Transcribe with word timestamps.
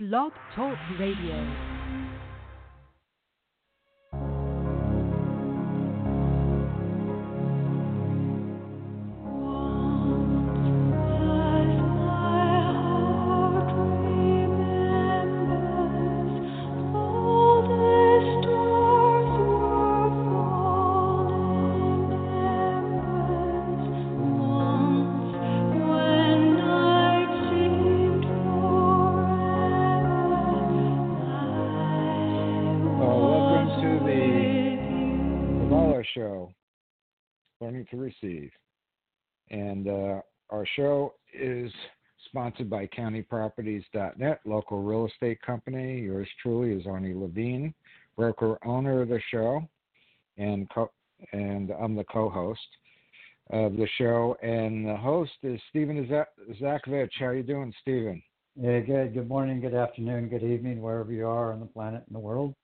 Blog 0.00 0.32
Talk 0.56 0.78
Radio. 0.98 1.79
Show, 36.14 36.52
Learning 37.60 37.86
to 37.90 37.96
Receive. 37.96 38.50
And 39.50 39.88
uh, 39.88 40.20
our 40.50 40.66
show 40.76 41.14
is 41.32 41.72
sponsored 42.26 42.70
by 42.70 42.86
CountyProperties.net, 42.88 44.40
local 44.44 44.82
real 44.82 45.06
estate 45.06 45.40
company. 45.42 46.00
Yours 46.00 46.28
truly 46.42 46.72
is 46.72 46.86
Arnie 46.86 47.18
Levine, 47.20 47.74
broker 48.16 48.58
owner 48.64 49.02
of 49.02 49.08
the 49.08 49.20
show, 49.30 49.62
and 50.38 50.68
co- 50.70 50.92
and 51.32 51.70
I'm 51.70 51.96
the 51.96 52.04
co-host 52.04 52.60
of 53.50 53.76
the 53.76 53.88
show. 53.98 54.36
And 54.42 54.86
the 54.86 54.96
host 54.96 55.32
is 55.42 55.60
Stephen 55.70 56.06
Zakovich. 56.60 57.10
How 57.18 57.26
are 57.26 57.34
you 57.34 57.42
doing, 57.42 57.72
Stephen? 57.82 58.22
Yeah, 58.56 58.80
good. 58.80 59.14
Good 59.14 59.28
morning, 59.28 59.60
good 59.60 59.74
afternoon, 59.74 60.28
good 60.28 60.42
evening, 60.42 60.82
wherever 60.82 61.12
you 61.12 61.26
are 61.26 61.52
on 61.52 61.60
the 61.60 61.66
planet 61.66 62.02
and 62.06 62.14
the 62.14 62.20
world. 62.20 62.54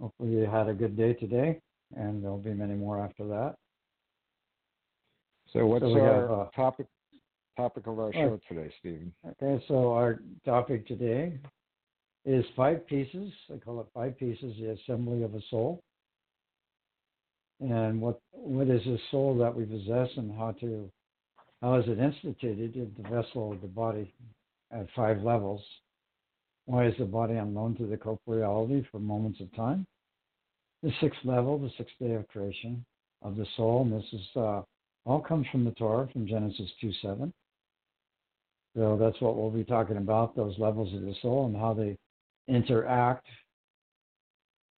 Hopefully, 0.00 0.30
you 0.30 0.46
had 0.46 0.68
a 0.68 0.74
good 0.74 0.96
day 0.96 1.14
today, 1.14 1.60
and 1.96 2.22
there'll 2.22 2.38
be 2.38 2.54
many 2.54 2.74
more 2.74 3.00
after 3.00 3.26
that. 3.28 3.56
So 5.52 5.66
what's 5.66 5.82
So 5.82 5.98
our 6.00 6.20
have, 6.20 6.30
uh, 6.30 6.44
topic 6.54 6.86
topic 7.56 7.86
of 7.86 7.98
our 7.98 8.08
uh, 8.08 8.12
show 8.12 8.40
today, 8.48 8.72
Stephen? 8.80 9.12
Okay, 9.26 9.64
so 9.66 9.92
our 9.92 10.20
topic 10.44 10.86
today 10.86 11.38
is 12.24 12.44
five 12.54 12.86
pieces. 12.86 13.32
I 13.52 13.56
call 13.58 13.80
it 13.80 13.86
five 13.94 14.18
pieces: 14.18 14.54
the 14.60 14.72
assembly 14.72 15.22
of 15.22 15.34
a 15.34 15.40
soul. 15.50 15.82
And 17.60 18.00
what 18.00 18.20
what 18.30 18.68
is 18.68 18.82
this 18.84 19.00
soul 19.10 19.36
that 19.38 19.54
we 19.54 19.64
possess, 19.64 20.08
and 20.16 20.32
how 20.36 20.52
to 20.60 20.90
how 21.62 21.74
is 21.76 21.88
it 21.88 21.98
instituted 21.98 22.76
in 22.76 22.94
the 22.96 23.08
vessel 23.08 23.52
of 23.52 23.60
the 23.60 23.66
body 23.66 24.12
at 24.70 24.86
five 24.94 25.22
levels? 25.22 25.62
Why 26.66 26.86
is 26.86 26.94
the 26.98 27.06
body 27.06 27.34
unknown 27.34 27.76
to 27.76 27.86
the 27.86 27.96
corporeality 27.96 28.86
for 28.92 29.00
moments 29.00 29.40
of 29.40 29.52
time? 29.56 29.86
The 30.82 30.92
sixth 31.00 31.20
level, 31.24 31.58
the 31.58 31.70
sixth 31.76 31.94
day 32.00 32.14
of 32.14 32.28
creation 32.28 32.84
of 33.22 33.36
the 33.36 33.46
soul, 33.56 33.82
and 33.82 33.92
this 33.92 34.08
is 34.12 34.26
uh, 34.36 34.62
all 35.04 35.20
comes 35.20 35.46
from 35.50 35.64
the 35.64 35.72
Torah, 35.72 36.08
from 36.12 36.26
Genesis 36.26 36.70
2 36.80 36.92
7. 37.02 37.32
So 38.76 38.96
that's 39.00 39.20
what 39.20 39.36
we'll 39.36 39.50
be 39.50 39.64
talking 39.64 39.96
about, 39.96 40.36
those 40.36 40.54
levels 40.58 40.94
of 40.94 41.00
the 41.00 41.14
soul 41.22 41.46
and 41.46 41.56
how 41.56 41.74
they 41.74 41.96
interact 42.46 43.26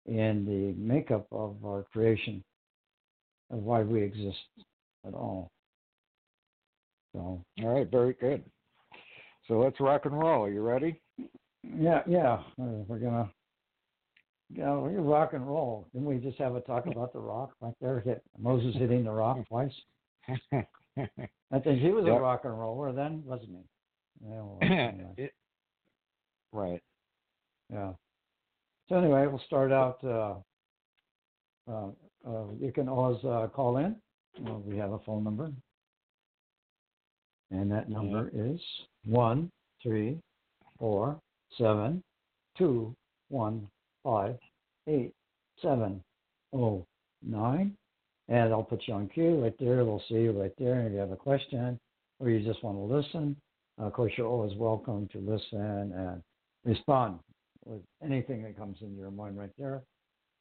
in 0.06 0.46
the 0.46 0.74
makeup 0.82 1.28
of 1.32 1.58
our 1.66 1.84
creation, 1.92 2.44
of 3.52 3.60
why 3.60 3.82
we 3.82 4.02
exist 4.02 4.38
at 5.06 5.14
all. 5.14 5.52
So, 7.14 7.44
All 7.64 7.68
right, 7.68 7.90
very 7.90 8.14
good. 8.14 8.44
So 9.48 9.60
let's 9.60 9.80
rock 9.80 10.06
and 10.06 10.18
roll. 10.18 10.46
Are 10.46 10.52
you 10.52 10.62
ready? 10.62 11.02
yeah, 11.64 12.02
yeah, 12.08 12.34
uh, 12.62 12.84
we're 12.88 13.00
gonna, 13.00 13.30
yeah, 14.54 14.74
we're 14.76 15.02
rock 15.02 15.34
and 15.34 15.46
roll. 15.48 15.88
Didn't 15.94 16.08
we 16.08 16.18
just 16.18 16.38
have 16.40 16.56
a 16.56 16.62
talk 16.62 16.86
about 16.88 17.14
the 17.14 17.20
rock 17.20 17.52
right 17.62 17.74
there? 17.82 18.00
Hit 18.00 18.22
Moses 18.38 18.76
hitting 18.76 19.04
the 19.04 19.12
rock 19.12 19.38
twice. 19.48 19.74
I 20.52 21.60
think 21.64 21.80
he 21.82 21.90
was 21.92 22.06
Yep. 22.06 22.18
a 22.18 22.22
rock 22.22 22.42
and 22.46 22.60
roller 22.60 22.92
then, 22.92 23.24
wasn't 23.26 23.50
he? 23.52 24.28
Yeah, 24.28 24.42
well, 24.42 24.58
anyway. 24.62 25.14
It- 25.18 25.34
right. 26.52 26.82
Yeah. 27.72 27.94
So 28.90 28.96
anyway, 28.96 29.28
we'll 29.28 29.42
start 29.46 29.72
out. 29.72 30.04
Uh, 30.04 30.36
uh, 31.72 31.90
uh, 32.28 32.46
you 32.60 32.72
can 32.74 32.90
always 32.90 33.24
uh, 33.24 33.48
call 33.54 33.78
in. 33.78 33.96
Uh, 34.48 34.54
we 34.66 34.78
have 34.78 34.92
a 34.92 35.00
phone 35.00 35.24
number, 35.24 35.52
and 37.52 37.72
that 37.72 37.90
number 37.90 38.30
is 38.34 38.60
one 39.06 39.52
three 39.84 40.18
four 40.80 41.20
seven 41.58 42.04
two 42.58 42.96
one 43.30 43.68
five 44.04 44.36
eight 44.88 45.14
seven 45.62 46.04
oh 46.54 46.86
nine. 47.22 47.76
And 48.28 48.54
I'll 48.54 48.64
put 48.64 48.84
you 48.88 48.94
on 48.94 49.10
cue 49.10 49.42
right 49.42 49.56
there. 49.60 49.84
We'll 49.84 50.04
see 50.08 50.16
you 50.16 50.32
right 50.32 50.54
there. 50.60 50.76
And 50.76 50.88
if 50.88 50.94
you 50.94 51.00
have 51.00 51.12
a 51.12 51.16
question 51.16 51.80
or 52.20 52.30
you 52.30 52.46
just 52.46 52.64
want 52.64 52.78
to 52.78 52.96
listen, 52.96 53.36
of 53.80 53.94
course, 53.94 54.14
you're 54.18 54.28
always 54.28 54.56
welcome 54.56 55.08
to 55.14 55.20
listen 55.20 55.94
and 55.96 56.22
respond 56.64 57.20
with 57.66 57.82
anything 58.04 58.44
that 58.44 58.58
comes 58.58 58.78
into 58.82 58.98
your 58.98 59.10
mind 59.10 59.38
right 59.38 59.50
there, 59.58 59.82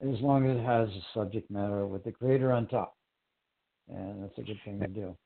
as 0.02 0.20
long 0.20 0.50
as 0.50 0.56
it 0.56 0.64
has 0.64 0.88
a 0.88 1.02
subject 1.14 1.50
matter 1.50 1.86
with 1.86 2.04
the 2.04 2.12
creator 2.12 2.52
on 2.52 2.66
top. 2.66 2.94
And 3.88 4.22
that's 4.22 4.36
a 4.38 4.42
good 4.42 4.58
thing 4.64 4.80
to 4.80 4.86
do. 4.86 5.16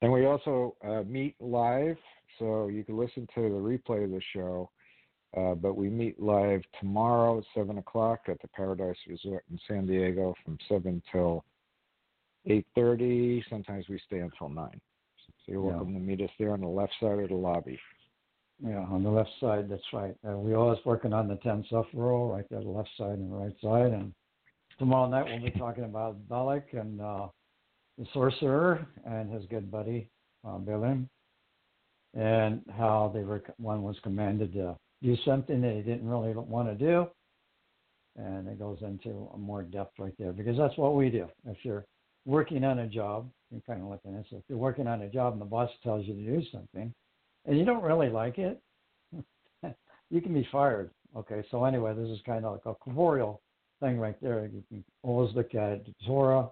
And 0.00 0.12
we 0.12 0.26
also 0.26 0.74
uh, 0.86 1.02
meet 1.06 1.34
live, 1.40 1.96
so 2.38 2.68
you 2.68 2.84
can 2.84 2.96
listen 2.96 3.26
to 3.34 3.42
the 3.42 3.48
replay 3.48 4.04
of 4.04 4.10
the 4.10 4.22
show. 4.32 4.70
Uh, 5.36 5.54
but 5.54 5.76
we 5.76 5.90
meet 5.90 6.20
live 6.20 6.62
tomorrow 6.80 7.38
at 7.38 7.44
7 7.54 7.78
o'clock 7.78 8.20
at 8.28 8.40
the 8.40 8.48
Paradise 8.48 8.96
Resort 9.06 9.44
in 9.50 9.58
San 9.68 9.86
Diego 9.86 10.34
from 10.44 10.58
7 10.68 11.02
till 11.12 11.44
8.30. 12.46 13.44
Sometimes 13.50 13.88
we 13.88 14.00
stay 14.06 14.20
until 14.20 14.48
9. 14.48 14.80
So 15.26 15.52
you're 15.52 15.62
Yeah. 15.64 15.76
welcome 15.76 15.94
to 15.94 16.00
meet 16.00 16.22
us 16.22 16.30
there 16.38 16.52
on 16.52 16.62
the 16.62 16.68
left 16.68 16.94
side 16.98 17.18
of 17.18 17.28
the 17.28 17.34
lobby. 17.34 17.78
Yeah, 18.60 18.80
on 18.86 19.02
the 19.02 19.10
left 19.10 19.30
side, 19.38 19.68
that's 19.68 19.92
right. 19.92 20.16
Uh, 20.26 20.36
we're 20.38 20.56
always 20.56 20.84
working 20.84 21.12
on 21.12 21.28
the 21.28 21.36
10 21.36 21.64
Sephirot, 21.64 22.32
right 22.32 22.48
there, 22.48 22.60
the 22.60 22.68
left 22.68 22.90
side 22.96 23.18
and 23.18 23.30
the 23.30 23.36
right 23.36 23.60
side. 23.60 23.92
And 23.92 24.14
tomorrow 24.78 25.08
night 25.08 25.26
we'll 25.26 25.40
be 25.40 25.56
talking 25.58 25.84
about 25.84 26.26
Balak 26.28 26.72
and 26.72 27.00
uh, 27.00 27.28
the 27.98 28.06
sorcerer 28.12 28.86
and 29.04 29.30
his 29.30 29.44
good 29.46 29.70
buddy, 29.70 30.10
uh, 30.44 30.58
and 32.14 32.62
how 32.76 33.08
they 33.14 33.22
were, 33.22 33.42
one 33.58 33.82
was 33.82 33.98
commanded 34.00 34.52
to 34.54 34.76
do 35.02 35.16
something 35.24 35.60
that 35.60 35.74
he 35.74 35.82
didn't 35.82 36.08
really 36.08 36.32
want 36.32 36.68
to 36.68 36.74
do. 36.74 37.06
And 38.16 38.48
it 38.48 38.58
goes 38.58 38.78
into 38.82 39.30
more 39.38 39.62
depth 39.62 39.98
right 39.98 40.14
there 40.18 40.32
because 40.32 40.56
that's 40.56 40.76
what 40.76 40.96
we 40.96 41.08
do. 41.08 41.28
If 41.46 41.58
you're 41.62 41.84
working 42.26 42.64
on 42.64 42.80
a 42.80 42.86
job, 42.86 43.30
you're 43.50 43.60
kind 43.60 43.80
of 43.80 43.88
looking 43.88 44.14
at 44.14 44.24
this. 44.24 44.32
If 44.32 44.44
you're 44.48 44.58
working 44.58 44.88
on 44.88 45.02
a 45.02 45.08
job 45.08 45.34
and 45.34 45.40
the 45.40 45.46
boss 45.46 45.70
tells 45.84 46.04
you 46.06 46.14
to 46.14 46.40
do 46.40 46.42
something, 46.50 46.92
and 47.46 47.58
you 47.58 47.64
don't 47.64 47.82
really 47.82 48.08
like 48.08 48.38
it, 48.38 48.60
you 50.10 50.20
can 50.20 50.34
be 50.34 50.46
fired. 50.50 50.90
Okay, 51.16 51.44
so 51.50 51.64
anyway, 51.64 51.94
this 51.94 52.08
is 52.08 52.18
kind 52.26 52.44
of 52.44 52.52
like 52.52 52.66
a 52.66 52.74
corporeal 52.74 53.40
thing 53.80 53.98
right 53.98 54.16
there. 54.20 54.50
You 54.52 54.62
can 54.68 54.84
always 55.02 55.34
look 55.34 55.54
at 55.54 55.86
Torah 56.06 56.48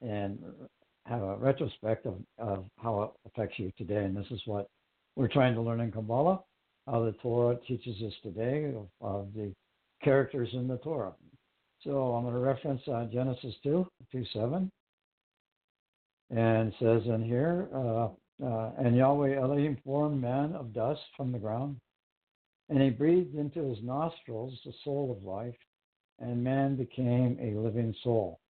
and 0.00 0.38
have 1.06 1.22
a 1.22 1.36
retrospect 1.36 2.06
of, 2.06 2.14
of 2.38 2.64
how 2.78 3.02
it 3.02 3.10
affects 3.26 3.58
you 3.58 3.72
today. 3.76 4.04
And 4.04 4.16
this 4.16 4.26
is 4.30 4.40
what 4.46 4.68
we're 5.14 5.28
trying 5.28 5.54
to 5.54 5.60
learn 5.60 5.80
in 5.80 5.92
Kabbalah, 5.92 6.40
how 6.86 7.04
the 7.04 7.12
Torah 7.22 7.56
teaches 7.66 7.96
us 8.02 8.12
today 8.22 8.74
of, 8.74 8.88
of 9.00 9.28
the 9.34 9.52
characters 10.02 10.48
in 10.52 10.66
the 10.66 10.78
Torah. 10.78 11.12
So 11.84 12.14
I'm 12.14 12.22
going 12.22 12.34
to 12.34 12.40
reference 12.40 12.82
uh, 12.88 13.06
Genesis 13.12 13.54
2, 13.62 13.86
2 14.12 14.24
7. 14.32 14.70
And 16.30 16.72
says 16.78 17.02
in 17.06 17.22
here, 17.22 17.68
uh, 17.74 18.08
uh, 18.42 18.70
and 18.78 18.96
Yahweh 18.96 19.36
Elohim 19.36 19.76
formed 19.84 20.20
man 20.20 20.54
of 20.54 20.72
dust 20.72 21.00
from 21.16 21.30
the 21.30 21.38
ground, 21.38 21.76
and 22.68 22.80
he 22.80 22.90
breathed 22.90 23.34
into 23.34 23.68
his 23.68 23.78
nostrils 23.82 24.58
the 24.64 24.72
soul 24.82 25.14
of 25.16 25.24
life, 25.24 25.54
and 26.18 26.42
man 26.42 26.74
became 26.74 27.38
a 27.40 27.58
living 27.58 27.94
soul. 28.02 28.40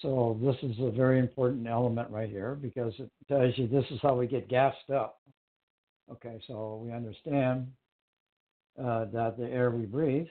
So 0.00 0.38
this 0.40 0.56
is 0.62 0.76
a 0.78 0.92
very 0.92 1.18
important 1.18 1.66
element 1.66 2.08
right 2.10 2.30
here 2.30 2.54
because 2.54 2.94
it 2.98 3.10
tells 3.26 3.58
you 3.58 3.66
this 3.66 3.84
is 3.90 3.98
how 4.00 4.14
we 4.14 4.28
get 4.28 4.48
gassed 4.48 4.90
up. 4.94 5.18
Okay, 6.10 6.40
so 6.46 6.80
we 6.82 6.92
understand 6.92 7.66
uh, 8.82 9.04
that 9.06 9.36
the 9.38 9.48
air 9.50 9.70
we 9.70 9.84
breathe, 9.84 10.26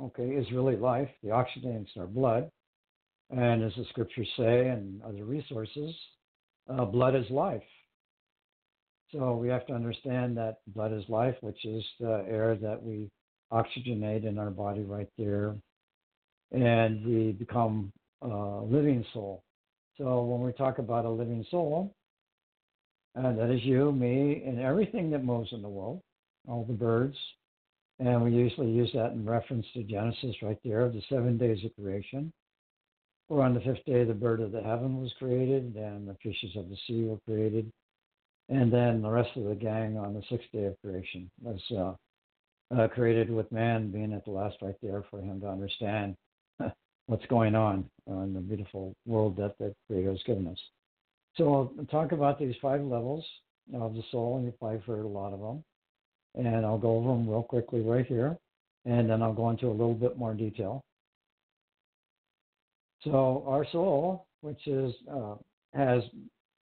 okay, 0.00 0.28
is 0.28 0.50
really 0.52 0.76
life. 0.76 1.08
The 1.22 1.30
oxygenates 1.30 1.96
our 1.98 2.06
blood, 2.06 2.50
and 3.30 3.62
as 3.62 3.72
the 3.76 3.84
scriptures 3.90 4.28
say 4.36 4.68
and 4.68 5.02
other 5.02 5.24
resources, 5.24 5.94
uh, 6.68 6.84
blood 6.84 7.14
is 7.14 7.28
life. 7.30 7.62
So 9.12 9.34
we 9.36 9.48
have 9.48 9.66
to 9.68 9.72
understand 9.72 10.36
that 10.36 10.58
blood 10.68 10.92
is 10.92 11.04
life, 11.08 11.36
which 11.40 11.64
is 11.64 11.82
the 11.98 12.26
air 12.28 12.56
that 12.56 12.82
we 12.82 13.08
oxygenate 13.50 14.26
in 14.26 14.38
our 14.38 14.50
body 14.50 14.82
right 14.82 15.08
there, 15.16 15.56
and 16.52 17.06
we 17.06 17.32
become 17.32 17.90
a 18.20 18.60
living 18.62 19.04
soul. 19.14 19.42
So 19.96 20.22
when 20.22 20.42
we 20.42 20.52
talk 20.52 20.78
about 20.78 21.06
a 21.06 21.10
living 21.10 21.46
soul, 21.50 21.94
uh, 23.16 23.32
that 23.32 23.50
is 23.50 23.64
you, 23.64 23.92
me, 23.92 24.42
and 24.46 24.60
everything 24.60 25.10
that 25.10 25.24
moves 25.24 25.52
in 25.52 25.62
the 25.62 25.68
world, 25.68 26.00
all 26.46 26.64
the 26.64 26.72
birds. 26.72 27.16
And 27.98 28.22
we 28.22 28.32
usually 28.32 28.70
use 28.70 28.90
that 28.94 29.12
in 29.12 29.26
reference 29.26 29.66
to 29.74 29.82
Genesis 29.82 30.36
right 30.42 30.58
there, 30.64 30.88
the 30.88 31.02
seven 31.08 31.36
days 31.36 31.64
of 31.64 31.74
creation. 31.82 32.32
Or 33.28 33.42
on 33.42 33.54
the 33.54 33.60
fifth 33.60 33.84
day, 33.84 34.04
the 34.04 34.14
bird 34.14 34.40
of 34.40 34.52
the 34.52 34.62
heaven 34.62 35.00
was 35.00 35.12
created, 35.18 35.74
and 35.76 36.08
the 36.08 36.16
fishes 36.22 36.56
of 36.56 36.68
the 36.70 36.76
sea 36.86 37.04
were 37.04 37.18
created. 37.26 37.70
And 38.48 38.72
then 38.72 39.02
the 39.02 39.10
rest 39.10 39.36
of 39.36 39.44
the 39.44 39.54
gang 39.54 39.98
on 39.98 40.14
the 40.14 40.22
sixth 40.30 40.48
day 40.52 40.64
of 40.64 40.80
creation 40.80 41.30
was 41.42 41.60
uh, 41.76 41.94
uh, 42.74 42.88
created 42.88 43.30
with 43.30 43.50
man 43.52 43.90
being 43.90 44.12
at 44.12 44.24
the 44.24 44.30
last 44.30 44.56
right 44.62 44.76
there 44.82 45.04
for 45.10 45.20
him 45.20 45.40
to 45.40 45.48
understand 45.48 46.16
what's 47.06 47.26
going 47.26 47.54
on 47.54 47.88
in 48.06 48.32
the 48.32 48.40
beautiful 48.40 48.94
world 49.06 49.36
that 49.36 49.56
the 49.58 49.74
Creator 49.86 50.10
has 50.10 50.22
given 50.24 50.46
us. 50.46 50.58
So 51.38 51.72
I'll 51.78 51.84
talk 51.86 52.12
about 52.12 52.38
these 52.38 52.56
five 52.60 52.82
levels 52.82 53.24
of 53.72 53.94
the 53.94 54.02
soul, 54.10 54.36
and 54.36 54.44
you've 54.44 54.58
probably 54.58 54.80
heard 54.80 55.04
a 55.04 55.08
lot 55.08 55.32
of 55.32 55.40
them. 55.40 55.64
And 56.34 56.66
I'll 56.66 56.78
go 56.78 56.96
over 56.96 57.08
them 57.08 57.28
real 57.28 57.42
quickly 57.42 57.80
right 57.80 58.04
here, 58.04 58.36
and 58.84 59.08
then 59.08 59.22
I'll 59.22 59.32
go 59.32 59.48
into 59.50 59.68
a 59.68 59.70
little 59.70 59.94
bit 59.94 60.18
more 60.18 60.34
detail. 60.34 60.84
So 63.04 63.44
our 63.46 63.64
soul, 63.70 64.26
which 64.40 64.66
is 64.66 64.92
uh, 65.10 65.36
has 65.74 66.02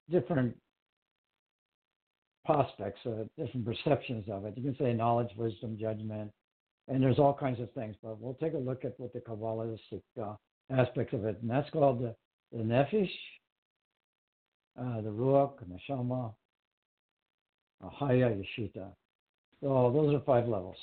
different 0.10 0.56
prospects, 2.46 3.00
uh, 3.06 3.24
different 3.38 3.66
perceptions 3.66 4.25
of 4.30 4.46
it. 4.46 4.58
You 4.58 4.64
can 4.64 4.78
say 4.78 4.94
knowledge, 4.94 5.30
wisdom, 5.38 5.78
judgment, 5.80 6.31
and 6.88 7.02
there's 7.02 7.20
all 7.20 7.34
kinds 7.34 7.60
of 7.62 7.72
things. 7.74 7.96
But 8.04 8.20
we'll 8.20 8.34
take 8.36 8.54
a 8.54 8.58
look 8.58 8.84
at 8.84 9.00
what 9.00 9.14
the 9.14 9.20
Kabbalistic 9.20 10.02
uh, 10.22 10.34
aspects 10.72 11.14
of 11.14 11.25
it, 11.25 11.38
and 11.42 11.50
that's 11.50 11.70
called 11.70 12.02
the, 12.02 12.16
the 12.52 12.64
Nefesh, 12.64 13.10
uh, 14.80 15.02
the 15.02 15.10
Ruach, 15.10 15.54
the 15.60 15.66
Neshama, 15.66 16.34
Haya, 17.81 18.30
Yechida. 18.30 18.88
So 19.62 19.92
those 19.94 20.14
are 20.14 20.22
five 20.25 20.48
levels. 20.48 20.78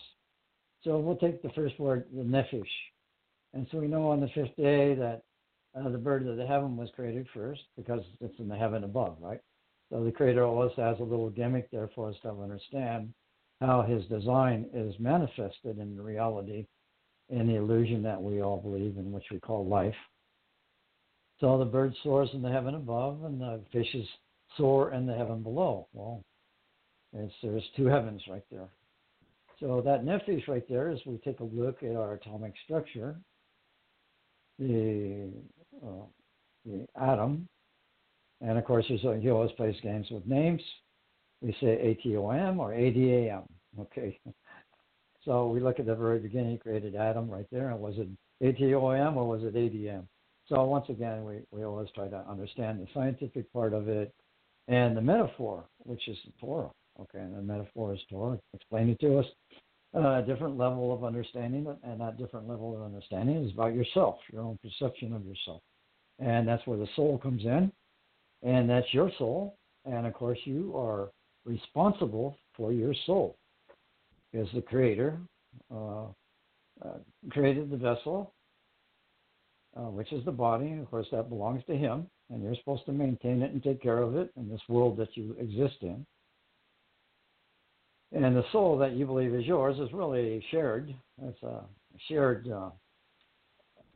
So 0.84 0.98
we'll 0.98 1.16
take 1.16 1.42
the 1.42 1.50
first 1.50 1.78
word, 1.78 2.06
the 2.14 2.22
Nefesh. 2.22 2.62
And 3.52 3.66
so 3.70 3.78
we 3.78 3.88
know 3.88 4.10
on 4.10 4.20
the 4.20 4.28
fifth 4.28 4.56
day 4.56 4.94
that 4.94 5.22
uh, 5.78 5.88
the 5.88 5.98
bird 5.98 6.26
of 6.26 6.36
the 6.36 6.46
heaven 6.46 6.76
was 6.76 6.88
created 6.94 7.26
first 7.34 7.62
because 7.76 8.02
it's 8.20 8.38
in 8.38 8.48
the 8.48 8.56
heaven 8.56 8.84
above, 8.84 9.16
right? 9.20 9.40
So 9.90 10.04
the 10.04 10.12
Creator 10.12 10.44
always 10.44 10.72
has 10.76 10.98
a 11.00 11.04
little 11.04 11.30
gimmick 11.30 11.70
there 11.70 11.90
for 11.94 12.08
us 12.08 12.16
to 12.22 12.30
understand 12.30 13.12
how 13.60 13.82
His 13.82 14.04
design 14.06 14.66
is 14.72 14.94
manifested 14.98 15.78
in 15.78 16.00
reality 16.00 16.66
in 17.28 17.46
the 17.46 17.56
illusion 17.56 18.02
that 18.02 18.20
we 18.20 18.42
all 18.42 18.60
believe 18.60 18.96
in, 18.96 19.12
which 19.12 19.26
we 19.30 19.38
call 19.38 19.66
life. 19.66 19.94
So 21.40 21.58
the 21.58 21.64
bird 21.64 21.94
soars 22.02 22.28
in 22.34 22.42
the 22.42 22.50
heaven 22.50 22.74
above, 22.74 23.24
and 23.24 23.40
the 23.40 23.60
fishes 23.72 24.06
soar 24.56 24.92
in 24.92 25.06
the 25.06 25.14
heaven 25.14 25.42
below. 25.42 25.88
Well, 25.94 26.22
there's 27.12 27.64
two 27.76 27.86
heavens 27.86 28.22
right 28.28 28.44
there. 28.50 28.68
So 29.58 29.82
that 29.84 30.04
nefesh 30.04 30.48
right 30.48 30.66
there, 30.68 30.90
as 30.90 31.00
we 31.06 31.18
take 31.18 31.40
a 31.40 31.44
look 31.44 31.82
at 31.82 31.96
our 31.96 32.14
atomic 32.14 32.54
structure, 32.64 33.16
the 34.58 35.30
uh, 35.82 36.04
the 36.66 36.86
atom, 37.00 37.48
and 38.42 38.58
of 38.58 38.64
course, 38.64 38.84
there's 38.88 39.22
he 39.22 39.30
always 39.30 39.52
plays 39.52 39.74
games 39.82 40.08
with 40.10 40.26
names. 40.26 40.62
We 41.40 41.52
say 41.60 41.98
ATOM 42.04 42.58
or 42.58 42.72
ADAM. 42.72 43.44
Okay. 43.78 44.18
So 45.26 45.48
we 45.48 45.60
look 45.60 45.78
at 45.78 45.84
the 45.84 45.94
very 45.94 46.18
beginning, 46.18 46.52
he 46.52 46.56
created 46.56 46.94
Adam 46.96 47.28
right 47.28 47.44
there, 47.52 47.72
and 47.72 47.78
was 47.78 47.94
it 47.98 48.08
ATOM 48.42 49.16
or 49.16 49.28
was 49.28 49.42
it 49.42 49.54
ADM? 49.54 50.06
So 50.50 50.64
once 50.64 50.86
again, 50.88 51.24
we, 51.24 51.36
we 51.52 51.64
always 51.64 51.88
try 51.94 52.08
to 52.08 52.24
understand 52.28 52.80
the 52.80 52.86
scientific 52.92 53.50
part 53.52 53.72
of 53.72 53.88
it 53.88 54.12
and 54.66 54.96
the 54.96 55.00
metaphor, 55.00 55.64
which 55.78 56.08
is 56.08 56.18
the 56.26 56.32
Torah. 56.40 56.70
Okay, 57.00 57.20
and 57.20 57.34
the 57.34 57.40
metaphor 57.40 57.94
is 57.94 58.00
Torah. 58.10 58.38
Explain 58.52 58.90
it 58.90 59.00
to 59.00 59.20
us. 59.20 59.26
Uh, 59.94 60.18
a 60.18 60.22
different 60.22 60.58
level 60.58 60.92
of 60.92 61.04
understanding, 61.04 61.66
and 61.82 62.00
that 62.00 62.18
different 62.18 62.48
level 62.48 62.76
of 62.76 62.82
understanding 62.82 63.44
is 63.44 63.52
about 63.52 63.74
yourself, 63.74 64.18
your 64.32 64.42
own 64.42 64.58
perception 64.62 65.12
of 65.12 65.24
yourself. 65.24 65.62
And 66.18 66.46
that's 66.46 66.64
where 66.66 66.78
the 66.78 66.88
soul 66.94 67.18
comes 67.18 67.44
in, 67.44 67.72
and 68.42 68.68
that's 68.68 68.92
your 68.92 69.10
soul. 69.18 69.56
And 69.84 70.06
of 70.06 70.14
course, 70.14 70.38
you 70.44 70.76
are 70.76 71.10
responsible 71.44 72.36
for 72.56 72.72
your 72.72 72.94
soul. 73.06 73.36
As 74.34 74.46
the 74.54 74.62
creator 74.62 75.18
uh, 75.74 76.04
uh, 76.84 76.98
created 77.30 77.70
the 77.70 77.76
vessel 77.76 78.32
uh, 79.76 79.90
which 79.90 80.12
is 80.12 80.24
the 80.24 80.32
body. 80.32 80.78
Of 80.80 80.90
course, 80.90 81.06
that 81.12 81.28
belongs 81.28 81.62
to 81.66 81.76
Him, 81.76 82.06
and 82.30 82.42
you're 82.42 82.54
supposed 82.56 82.86
to 82.86 82.92
maintain 82.92 83.42
it 83.42 83.52
and 83.52 83.62
take 83.62 83.82
care 83.82 83.98
of 83.98 84.16
it 84.16 84.30
in 84.36 84.48
this 84.48 84.60
world 84.68 84.96
that 84.98 85.16
you 85.16 85.36
exist 85.38 85.76
in. 85.82 86.04
And 88.12 88.36
the 88.36 88.44
soul 88.50 88.76
that 88.78 88.92
you 88.92 89.06
believe 89.06 89.34
is 89.34 89.46
yours 89.46 89.78
is 89.78 89.92
really 89.92 90.44
shared. 90.50 90.92
It's 91.22 91.42
a 91.42 91.62
shared 92.08 92.48
uh, 92.50 92.70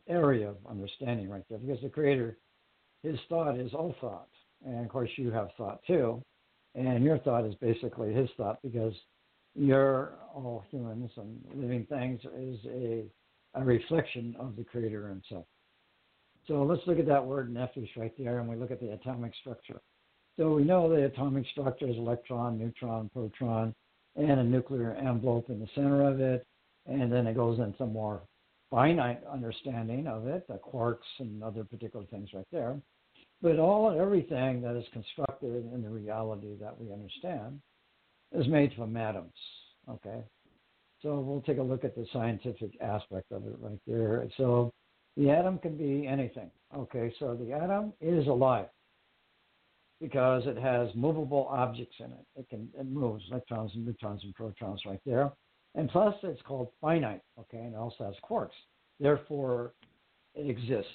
area 0.09 0.51
of 0.51 0.57
understanding 0.69 1.29
right 1.29 1.43
there, 1.49 1.59
because 1.59 1.83
the 1.83 1.89
Creator, 1.89 2.39
His 3.03 3.19
thought 3.29 3.59
is 3.59 3.73
all 3.75 3.95
thought, 4.01 4.29
and 4.65 4.85
of 4.85 4.89
course 4.91 5.11
you 5.17 5.31
have 5.33 5.49
thought 5.57 5.81
too, 5.87 6.23
and 6.75 7.03
your 7.03 7.19
thought 7.19 7.45
is 7.45 7.55
basically 7.57 8.13
His 8.13 8.29
thought 8.37 8.61
because 8.63 8.95
you're 9.57 10.15
all 10.35 10.65
humans 10.71 11.11
and 11.17 11.41
living 11.55 11.87
things 11.89 12.21
is 12.37 12.59
a 12.67 13.05
a 13.57 13.65
reflection 13.65 14.35
of 14.39 14.57
the 14.57 14.65
Creator 14.65 15.09
Himself. 15.09 15.47
So 16.47 16.63
let's 16.63 16.83
look 16.87 16.99
at 16.99 17.07
that 17.07 17.25
word 17.25 17.53
nefesh 17.53 17.97
right 17.97 18.13
there, 18.19 18.39
and 18.39 18.49
we 18.49 18.57
look 18.57 18.71
at 18.71 18.81
the 18.81 18.93
atomic 18.93 19.33
structure. 19.41 19.81
So 20.37 20.53
we 20.53 20.65
know 20.65 20.89
the 20.89 21.07
atomic 21.07 21.47
structure 21.53 21.89
is 21.89 21.97
electron, 21.97 22.59
neutron, 22.59 23.09
proton, 23.11 23.75
and 24.17 24.41
a 24.41 24.45
nuclear 24.45 24.93
envelope 24.95 25.49
in 25.49 25.61
the 25.61 25.69
center 25.75 26.07
of 26.09 26.21
it. 26.21 26.47
And 26.87 27.11
then 27.11 27.27
it 27.27 27.35
goes 27.35 27.59
into 27.61 27.87
more 27.87 28.23
finite 28.71 29.23
understanding 29.33 30.07
of 30.07 30.27
it, 30.27 30.47
the 30.49 30.55
quarks 30.59 30.99
and 31.19 31.43
other 31.43 31.65
particular 31.65 32.05
things 32.07 32.29
right 32.35 32.47
there. 32.53 32.77
But 33.41 33.59
all 33.59 33.91
and 33.91 34.01
everything 34.01 34.61
that 34.63 34.77
is 34.77 34.85
constructed 34.93 35.71
in 35.73 35.83
the 35.83 35.89
reality 35.89 36.57
that 36.61 36.79
we 36.79 36.93
understand 36.93 37.61
is 38.33 38.49
made 38.49 38.73
from 38.75 38.97
atoms. 38.97 39.33
Okay. 39.89 40.23
So 41.03 41.21
we'll 41.21 41.43
take 41.43 41.59
a 41.59 41.63
look 41.63 41.85
at 41.85 41.95
the 41.95 42.07
scientific 42.13 42.71
aspect 42.81 43.31
of 43.31 43.47
it 43.47 43.57
right 43.61 43.81
there. 43.87 44.27
So 44.37 44.73
the 45.17 45.31
atom 45.31 45.59
can 45.59 45.77
be 45.77 46.07
anything. 46.07 46.51
Okay, 46.77 47.13
so 47.19 47.35
the 47.35 47.53
atom 47.53 47.93
is 48.01 48.27
alive 48.27 48.67
because 50.01 50.43
it 50.47 50.59
has 50.59 50.89
movable 50.95 51.47
objects 51.51 51.97
in 52.01 52.07
it. 52.07 52.27
It 52.37 52.49
can 52.49 52.69
it 52.79 52.87
moves 52.87 53.25
electrons 53.31 53.71
and 53.75 53.87
neutrons 53.87 54.23
and 54.25 54.35
protons 54.35 54.81
right 54.87 55.01
there. 55.07 55.31
And 55.77 55.89
plus 55.89 56.15
it's 56.23 56.43
called 56.43 56.69
finite, 56.81 57.23
okay, 57.39 57.59
and 57.59 57.75
it 57.75 57.79
also 57.79 58.05
has 58.05 58.15
quarks. 58.29 58.51
Therefore 59.01 59.73
it 60.35 60.49
exists. 60.49 60.91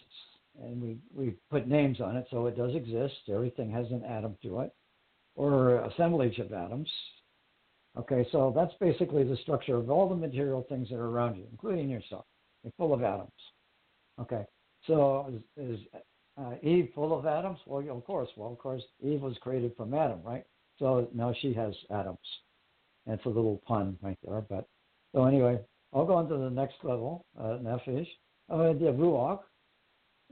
And 0.61 0.81
we, 0.81 0.97
we 1.13 1.35
put 1.49 1.67
names 1.67 2.01
on 2.01 2.17
it, 2.17 2.27
so 2.29 2.47
it 2.47 2.57
does 2.57 2.75
exist. 2.75 3.15
Everything 3.31 3.71
has 3.71 3.85
an 3.91 4.03
atom 4.03 4.35
to 4.43 4.61
it, 4.61 4.73
or 5.35 5.77
assemblage 5.85 6.37
of 6.39 6.51
atoms. 6.51 6.89
Okay, 7.97 8.27
so 8.31 8.51
that's 8.55 8.73
basically 8.79 9.23
the 9.23 9.37
structure 9.37 9.75
of 9.75 9.89
all 9.89 10.09
the 10.09 10.15
material 10.15 10.65
things 10.67 10.89
that 10.89 10.95
are 10.95 11.09
around 11.09 11.37
you, 11.37 11.45
including 11.51 11.89
yourself. 11.89 12.25
You're 12.63 12.73
full 12.77 12.93
of 12.93 13.03
atoms. 13.03 13.31
Okay. 14.21 14.45
So 14.87 15.41
is, 15.57 15.79
is 15.79 15.79
uh, 16.37 16.53
Eve 16.61 16.89
full 16.95 17.17
of 17.17 17.25
atoms? 17.25 17.59
Well, 17.65 17.83
of 17.89 18.05
course. 18.05 18.29
Well, 18.35 18.51
of 18.51 18.57
course, 18.57 18.81
Eve 19.01 19.21
was 19.21 19.37
created 19.41 19.75
from 19.75 19.93
Adam, 19.93 20.21
right? 20.23 20.43
So 20.77 21.07
now 21.13 21.33
she 21.41 21.53
has 21.53 21.73
atoms. 21.89 22.17
And 23.05 23.15
it's 23.15 23.25
a 23.25 23.29
little 23.29 23.61
pun 23.67 23.97
right 24.01 24.17
there. 24.25 24.41
But 24.41 24.67
so 25.13 25.25
anyway, 25.25 25.59
I'll 25.93 26.05
go 26.05 26.15
on 26.15 26.29
to 26.29 26.37
the 26.37 26.49
next 26.49 26.75
level, 26.83 27.25
uh, 27.39 27.57
Nefesh, 27.61 28.07
uh, 28.49 28.73
the 28.73 28.93
Ruach. 28.97 29.39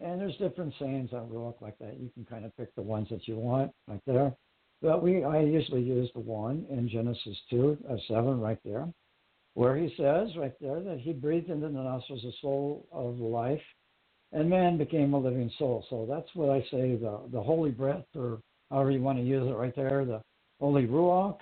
And 0.01 0.21
there's 0.21 0.37
different 0.37 0.73
sayings 0.79 1.11
on 1.11 1.27
Ruach 1.27 1.59
like 1.61 1.77
that. 1.79 1.99
You 1.99 2.09
can 2.13 2.25
kind 2.25 2.45
of 2.45 2.55
pick 2.55 2.73
the 2.75 2.81
ones 2.81 3.07
that 3.09 3.27
you 3.27 3.35
want 3.35 3.71
right 3.87 4.01
there. 4.05 4.33
But 4.81 5.01
we, 5.01 5.23
I 5.23 5.41
usually 5.41 5.81
use 5.81 6.09
the 6.13 6.19
one 6.19 6.65
in 6.69 6.87
Genesis 6.87 7.35
2, 7.49 7.77
uh, 7.89 7.95
7 8.07 8.39
right 8.39 8.59
there 8.63 8.87
where 9.57 9.75
he 9.75 9.91
says 9.97 10.29
right 10.37 10.53
there 10.61 10.79
that 10.81 10.99
he 10.99 11.11
breathed 11.11 11.49
into 11.49 11.67
the 11.67 11.73
nostrils 11.73 12.21
the 12.21 12.31
soul 12.41 12.85
of 12.91 13.17
life, 13.17 13.59
and 14.31 14.47
man 14.47 14.77
became 14.77 15.15
a 15.15 15.19
living 15.19 15.51
soul. 15.57 15.83
So 15.89 16.05
that's 16.07 16.29
what 16.35 16.51
I 16.51 16.61
say 16.69 16.95
the 16.95 17.21
the 17.31 17.41
holy 17.41 17.71
breath, 17.71 18.05
or 18.15 18.39
however 18.69 18.91
you 18.91 19.01
want 19.01 19.17
to 19.17 19.23
use 19.23 19.49
it 19.49 19.55
right 19.55 19.75
there, 19.75 20.05
the 20.05 20.21
holy 20.59 20.85
ruach, 20.85 21.39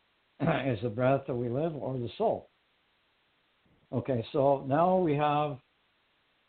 is 0.40 0.78
the 0.82 0.88
breath 0.88 1.24
that 1.26 1.34
we 1.34 1.50
live 1.50 1.76
or 1.76 1.98
the 1.98 2.08
soul. 2.16 2.48
Okay, 3.92 4.24
so 4.32 4.64
now 4.66 4.96
we 4.96 5.14
have 5.14 5.58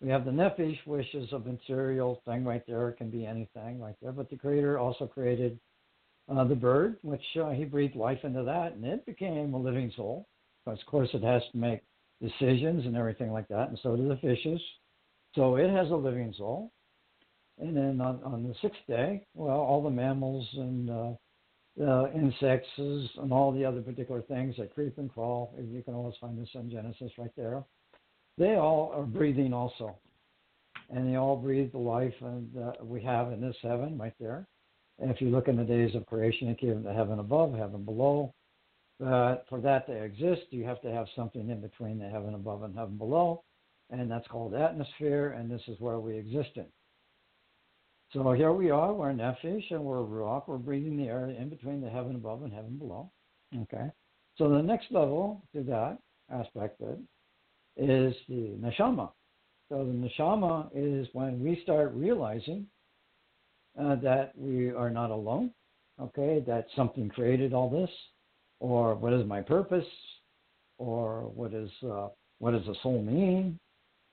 we 0.01 0.07
have 0.07 0.23
the 0.23 0.31
nephesh, 0.31 0.79
which 0.85 1.13
is 1.13 1.29
a 1.33 1.39
material 1.39 2.21
thing 2.25 2.45
right 2.45 2.63
there. 2.65 2.87
It 2.87 2.97
can 2.97 3.09
be 3.09 3.25
anything 3.25 3.81
right 3.81 3.95
there. 4.01 4.13
But 4.13 4.29
the 4.29 4.37
Creator 4.37 4.79
also 4.79 5.05
created 5.05 5.59
uh, 6.33 6.45
the 6.45 6.55
bird, 6.55 6.95
which 7.01 7.25
uh, 7.43 7.49
He 7.49 7.65
breathed 7.65 7.97
life 7.97 8.19
into 8.23 8.43
that, 8.43 8.71
and 8.71 8.85
it 8.85 9.05
became 9.05 9.53
a 9.53 9.59
living 9.59 9.91
soul. 9.97 10.25
Of 10.71 10.85
course, 10.85 11.09
it 11.13 11.23
has 11.23 11.41
to 11.51 11.57
make 11.57 11.81
decisions 12.21 12.85
and 12.85 12.95
everything 12.95 13.31
like 13.31 13.47
that, 13.47 13.69
and 13.69 13.79
so 13.81 13.95
do 13.95 14.07
the 14.07 14.17
fishes. 14.17 14.61
So 15.35 15.55
it 15.55 15.69
has 15.69 15.89
a 15.91 15.95
living 15.95 16.33
soul. 16.37 16.71
And 17.59 17.75
then 17.75 18.01
on, 18.01 18.21
on 18.23 18.43
the 18.43 18.55
sixth 18.61 18.79
day, 18.87 19.25
well, 19.35 19.59
all 19.59 19.83
the 19.83 19.89
mammals 19.89 20.47
and 20.53 20.89
uh, 20.89 22.07
insects 22.13 22.67
and 22.77 23.31
all 23.31 23.51
the 23.51 23.65
other 23.65 23.81
particular 23.81 24.21
things 24.21 24.55
that 24.57 24.73
creep 24.73 24.97
and 24.97 25.11
crawl, 25.11 25.53
you 25.57 25.81
can 25.83 25.93
always 25.93 26.15
find 26.19 26.39
this 26.39 26.49
in 26.53 26.69
Genesis 26.69 27.11
right 27.17 27.31
there. 27.35 27.63
They 28.37 28.55
all 28.55 28.91
are 28.95 29.03
breathing 29.03 29.53
also, 29.53 29.97
and 30.89 31.07
they 31.07 31.17
all 31.17 31.35
breathe 31.35 31.71
the 31.73 31.77
life 31.77 32.13
and 32.21 32.49
uh, 32.57 32.71
we 32.83 33.01
have 33.03 33.31
in 33.33 33.41
this 33.41 33.57
heaven 33.61 33.97
right 33.97 34.13
there. 34.19 34.47
And 34.99 35.11
if 35.11 35.21
you 35.21 35.29
look 35.29 35.47
in 35.47 35.57
the 35.57 35.63
days 35.63 35.95
of 35.95 36.05
creation, 36.05 36.47
it 36.49 36.59
gave 36.59 36.83
the 36.83 36.93
heaven 36.93 37.19
above, 37.19 37.53
heaven 37.53 37.83
below. 37.83 38.33
But 38.99 39.45
for 39.49 39.61
that 39.61 39.87
to 39.87 39.93
exist, 39.93 40.41
you 40.49 40.65
have 40.65 40.81
to 40.81 40.91
have 40.91 41.07
something 41.15 41.49
in 41.49 41.61
between 41.61 41.99
the 41.99 42.09
heaven 42.09 42.33
above 42.33 42.63
and 42.63 42.75
heaven 42.77 42.97
below, 42.97 43.43
and 43.89 44.11
that's 44.11 44.27
called 44.27 44.53
atmosphere, 44.53 45.31
and 45.31 45.49
this 45.49 45.61
is 45.67 45.79
where 45.79 45.99
we 45.99 46.17
exist 46.17 46.51
in. 46.55 46.65
So 48.11 48.33
here 48.33 48.51
we 48.51 48.71
are, 48.71 48.93
we're 48.93 49.13
nephesh, 49.13 49.71
and 49.71 49.83
we're 49.83 50.01
rock. 50.01 50.47
We're 50.47 50.57
breathing 50.57 50.97
the 50.97 51.07
air 51.07 51.29
in 51.29 51.49
between 51.49 51.79
the 51.79 51.89
heaven 51.89 52.15
above 52.15 52.43
and 52.43 52.51
heaven 52.51 52.77
below. 52.77 53.11
Okay. 53.55 53.89
So 54.37 54.49
the 54.49 54.61
next 54.61 54.87
level 54.91 55.43
to 55.53 55.63
that 55.63 55.99
aspect 56.31 56.81
of 56.81 56.97
it 57.77 57.89
is 57.89 58.15
the 58.27 58.57
neshama. 58.59 59.11
So 59.69 59.85
the 59.85 60.09
neshama 60.19 60.69
is 60.73 61.07
when 61.13 61.43
we 61.43 61.61
start 61.61 61.93
realizing 61.93 62.65
uh, 63.79 63.95
that 63.97 64.33
we 64.35 64.71
are 64.71 64.89
not 64.89 65.11
alone. 65.11 65.51
Okay, 66.01 66.43
that 66.47 66.65
something 66.75 67.09
created 67.09 67.53
all 67.53 67.69
this, 67.69 67.89
or 68.59 68.95
what 68.95 69.13
is 69.13 69.25
my 69.25 69.41
purpose, 69.41 69.85
or 70.77 71.29
what 71.35 71.53
is 71.53 71.69
uh, 71.83 72.07
what 72.39 72.51
does 72.51 72.65
the 72.65 72.75
soul 72.81 73.01
mean, 73.01 73.59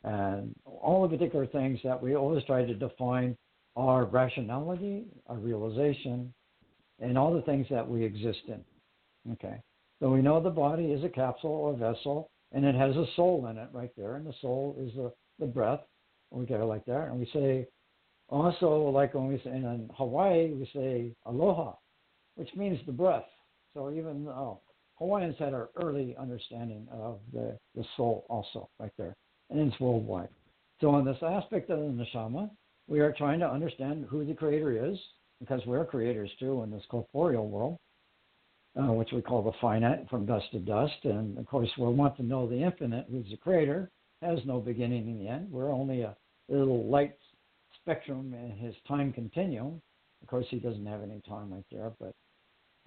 and 0.05 0.55
all 0.65 1.03
the 1.03 1.17
particular 1.17 1.47
things 1.47 1.79
that 1.85 2.01
we 2.01 2.15
always 2.17 2.45
try 2.45 2.65
to 2.65 2.75
define 2.75 3.37
our 3.77 4.05
rationality, 4.05 5.05
our 5.27 5.37
realization, 5.37 6.33
and 7.01 7.19
all 7.19 7.33
the 7.33 7.43
things 7.43 7.67
that 7.71 7.87
we 7.87 8.03
exist 8.05 8.41
in. 8.49 8.63
Okay. 9.33 9.61
So 10.01 10.11
we 10.11 10.23
know 10.23 10.43
the 10.43 10.51
body 10.51 10.87
is 10.87 11.05
a 11.05 11.09
capsule 11.09 11.51
or 11.51 11.75
vessel, 11.75 12.31
and 12.53 12.65
it 12.65 12.75
has 12.75 12.95
a 12.97 13.07
soul 13.17 13.47
in 13.51 13.59
it 13.59 13.69
right 13.73 13.91
there, 13.97 14.17
and 14.17 14.27
the 14.27 14.35
soul 14.41 14.77
is 14.79 14.95
the, 14.95 15.13
the 15.39 15.47
breath. 15.47 15.81
We 16.31 16.45
get 16.45 16.61
it 16.61 16.65
like 16.65 16.85
that. 16.87 17.09
And 17.09 17.19
we 17.19 17.29
say, 17.33 17.67
also, 18.29 18.91
like 18.91 19.15
when 19.15 19.29
we 19.29 19.41
say 19.45 19.51
in 19.51 19.89
Hawaii, 19.95 20.53
we 20.53 20.69
say 20.75 21.13
aloha, 21.25 21.75
which 22.35 22.51
means 22.57 22.79
the 22.85 22.93
breath. 22.93 23.25
So 23.77 23.91
even 23.91 24.27
oh, 24.29 24.61
Hawaiians 24.99 25.37
had 25.39 25.53
our 25.53 25.69
early 25.77 26.17
understanding 26.19 26.89
of 26.91 27.19
the, 27.35 27.59
the 27.75 27.85
soul 27.95 28.25
also 28.31 28.71
right 28.81 28.91
there, 28.97 29.15
and 29.51 29.61
it's 29.61 29.79
worldwide. 29.79 30.31
So 30.81 30.89
on 30.91 31.05
this 31.05 31.19
aspect 31.23 31.69
of 31.69 31.81
the 31.81 31.85
neshama, 31.85 32.49
we 32.89 33.01
are 33.01 33.13
trying 33.13 33.39
to 33.41 33.51
understand 33.51 34.07
who 34.09 34.25
the 34.25 34.33
creator 34.33 34.87
is, 34.91 34.99
because 35.41 35.61
we're 35.67 35.85
creators 35.85 36.31
too 36.41 36.63
in 36.63 36.71
this 36.71 36.85
corporeal 36.89 37.49
world, 37.49 37.77
uh, 38.81 38.93
which 38.93 39.13
we 39.13 39.21
call 39.21 39.43
the 39.43 39.53
finite, 39.61 40.09
from 40.09 40.25
dust 40.25 40.47
to 40.53 40.59
dust. 40.59 41.05
And 41.05 41.37
of 41.37 41.47
course, 41.47 41.69
we 41.77 41.85
want 41.85 42.17
to 42.17 42.23
know 42.23 42.49
the 42.49 42.63
infinite, 42.63 43.07
who's 43.11 43.29
the 43.31 43.37
creator, 43.37 43.91
has 44.23 44.39
no 44.47 44.59
beginning 44.59 45.07
and 45.09 45.29
end. 45.29 45.53
We're 45.53 45.71
only 45.71 46.01
a 46.01 46.17
little 46.49 46.87
light 46.87 47.19
spectrum 47.83 48.33
in 48.33 48.57
his 48.57 48.75
time 48.89 49.13
continuum. 49.13 49.83
Of 50.23 50.29
course, 50.29 50.47
he 50.49 50.61
doesn't 50.61 50.87
have 50.87 51.03
any 51.03 51.21
time 51.29 51.53
right 51.53 51.67
there, 51.71 51.93
but 52.01 52.15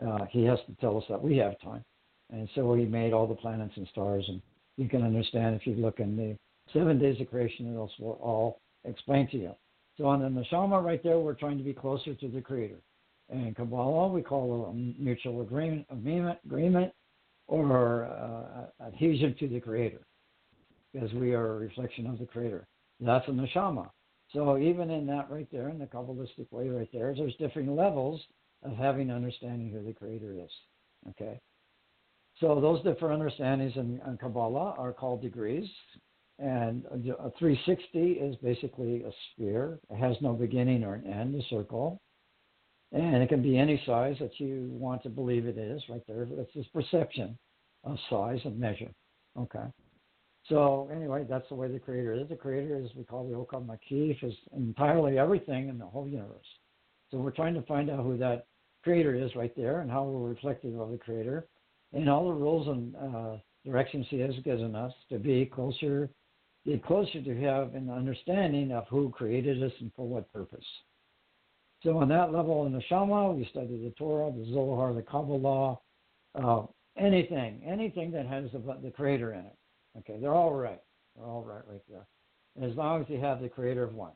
uh, 0.06 0.26
he 0.30 0.44
has 0.46 0.60
to 0.68 0.74
tell 0.80 0.98
us 0.98 1.04
that 1.10 1.22
we 1.22 1.38
have 1.38 1.60
time. 1.62 1.84
And 2.32 2.48
so 2.56 2.74
he 2.76 2.86
made 2.86 3.14
all 3.14 3.28
the 3.28 3.36
planets 3.36 3.74
and 3.76 3.88
stars. 3.92 4.24
And 4.28 4.42
you 4.78 4.88
can 4.88 5.04
understand 5.04 5.56
if 5.56 5.66
you 5.66 5.76
look 5.76 6.00
in 6.00 6.16
the 6.16 6.38
seven 6.74 7.00
days 7.00 7.20
of 7.20 7.30
creation, 7.30 7.72
it'll 7.72 7.92
all 8.22 8.62
explain 8.86 9.28
to 9.32 9.38
you. 9.38 9.52
So 9.98 10.06
on 10.06 10.22
the 10.22 10.30
neshama 10.30 10.84
right 10.84 11.04
there, 11.04 11.20
we're 11.20 11.34
trying 11.34 11.58
to 11.58 11.64
be 11.64 11.74
closer 11.74 12.14
to 12.14 12.28
the 12.30 12.42
Creator. 12.42 12.80
And 13.30 13.56
Kabbalah, 13.56 14.08
we 14.08 14.22
call 14.22 14.66
a 14.66 14.74
mutual 14.74 15.42
agreement, 15.42 15.86
agreement 15.92 16.94
or 17.48 18.06
uh, 18.06 18.86
adhesion 18.86 19.36
to 19.40 19.48
the 19.48 19.60
Creator, 19.60 20.00
because 20.94 21.12
we 21.14 21.34
are 21.34 21.54
a 21.54 21.58
reflection 21.58 22.08
of 22.08 22.20
the 22.20 22.26
Creator. 22.26 22.66
That's 23.00 23.28
a 23.28 23.32
neshama. 23.32 23.90
So 24.34 24.58
even 24.58 24.90
in 24.92 25.06
that 25.08 25.30
right 25.30 25.48
there, 25.52 25.70
in 25.70 25.80
the 25.80 25.86
Kabbalistic 25.86 26.52
way 26.52 26.70
right 26.70 26.90
there, 26.94 27.14
there's 27.16 27.36
different 27.36 27.76
levels 27.76 28.22
of 28.64 28.76
having 28.76 29.12
understanding 29.12 29.72
who 29.72 29.84
the 29.84 29.94
Creator 29.94 30.36
is. 30.44 30.52
Okay. 31.10 31.40
So 32.40 32.60
those 32.62 32.84
different 32.84 33.14
understandings 33.14 33.74
in, 33.76 34.02
in 34.08 34.18
Kabbalah 34.18 34.76
are 34.78 34.94
called 34.94 35.22
degrees. 35.22 35.68
And 36.40 36.86
a 36.86 37.32
360 37.38 38.00
is 38.00 38.36
basically 38.38 39.04
a 39.04 39.12
sphere. 39.34 39.80
It 39.90 39.98
has 39.98 40.16
no 40.22 40.34
beginning 40.34 40.86
or 40.86 40.96
an 40.96 41.06
end, 41.06 41.36
a 41.36 41.44
circle. 41.50 42.00
And 42.94 43.22
it 43.22 43.28
can 43.28 43.42
be 43.42 43.58
any 43.58 43.82
size 43.86 44.16
that 44.20 44.40
you 44.40 44.70
want 44.72 45.04
to 45.04 45.10
believe 45.10 45.46
it 45.46 45.58
is, 45.58 45.82
right 45.90 46.02
there. 46.08 46.28
It's 46.32 46.54
this 46.56 46.66
perception 46.74 47.38
of 47.84 47.98
size 48.10 48.40
and 48.46 48.58
measure. 48.58 48.92
Okay. 49.38 49.66
So 50.48 50.90
anyway, 50.92 51.26
that's 51.30 51.48
the 51.50 51.56
way 51.56 51.68
the 51.68 51.78
creator 51.78 52.14
is. 52.14 52.28
The 52.30 52.36
creator 52.36 52.80
is 52.82 52.90
we 52.96 53.04
call 53.04 53.28
the 53.28 53.36
Okam 53.36 53.68
Makif, 53.68 54.24
is 54.24 54.34
entirely 54.56 55.20
everything 55.20 55.70
in 55.70 55.78
the 55.78 55.86
whole 55.86 56.08
universe. 56.08 56.48
So 57.12 57.18
we're 57.18 57.32
trying 57.32 57.56
to 57.56 57.62
find 57.64 57.90
out 57.90 58.04
who 58.04 58.18
that 58.18 58.46
creator 58.84 59.16
is 59.16 59.36
right 59.36 59.56
there 59.56 59.82
and 59.82 59.92
how 59.92 60.04
we're 60.04 60.30
reflective 60.30 60.80
of 60.80 60.92
the 60.92 60.98
creator 60.98 61.48
and 61.94 62.10
all 62.10 62.28
the 62.28 62.34
rules 62.34 62.68
and 62.68 62.96
uh, 62.96 63.38
directions 63.66 64.06
he 64.10 64.20
has 64.20 64.34
given 64.44 64.76
us 64.76 64.94
to 65.10 65.20
be 65.20 65.46
closer 65.46 66.10
get 66.66 66.86
closer 66.86 67.22
to 67.22 67.42
have 67.42 67.74
an 67.76 67.90
understanding 67.90 68.72
of 68.72 68.86
who 68.90 69.10
created 69.10 69.64
us 69.64 69.72
and 69.80 69.92
for 69.96 70.08
what 70.08 70.32
purpose. 70.32 70.66
So 71.84 71.98
on 71.98 72.10
that 72.10 72.34
level 72.34 72.66
in 72.66 72.74
the 72.74 72.82
Shama, 72.90 73.32
we 73.32 73.48
study 73.52 73.82
the 73.82 73.94
Torah, 73.98 74.32
the 74.32 74.52
Zohar, 74.54 74.94
the 74.94 75.02
Kabbalah, 75.02 75.80
uh, 76.36 76.64
anything, 76.98 77.62
anything 77.66 78.12
that 78.12 78.26
has 78.26 78.52
the, 78.52 78.78
the 78.84 78.92
Creator 78.92 79.34
in 79.34 79.40
it. 79.40 79.56
Okay, 80.00 80.20
they're 80.20 80.34
all 80.34 80.54
right. 80.54 80.82
They're 81.16 81.26
all 81.26 81.44
right 81.44 81.64
right 81.68 81.82
there. 81.90 82.06
As 82.62 82.76
long 82.76 83.02
as 83.02 83.10
you 83.10 83.20
have 83.20 83.42
the 83.42 83.50
Creator 83.50 83.84
of 83.84 83.94
one. 83.94 84.12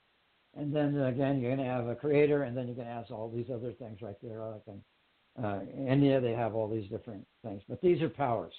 And 0.56 0.76
then 0.76 0.96
again, 0.98 1.40
you're 1.40 1.56
going 1.56 1.66
to 1.66 1.72
have 1.72 1.88
a 1.88 1.96
Creator, 1.96 2.44
and 2.44 2.56
then 2.56 2.68
you're 2.68 2.76
going 2.76 2.88
to 2.88 2.94
ask 2.94 3.12
all 3.12 3.30
these 3.30 3.50
other 3.54 3.72
things 3.74 4.02
right 4.02 4.16
there. 4.22 4.40
Like 4.40 4.62
in 4.68 5.44
uh, 5.44 5.62
India, 5.92 6.22
they 6.22 6.34
have 6.34 6.54
all 6.54 6.70
these 6.70 6.90
different 6.90 7.26
things. 7.44 7.62
But 7.68 7.82
these 7.82 8.02
are 8.02 8.10
powers. 8.10 8.54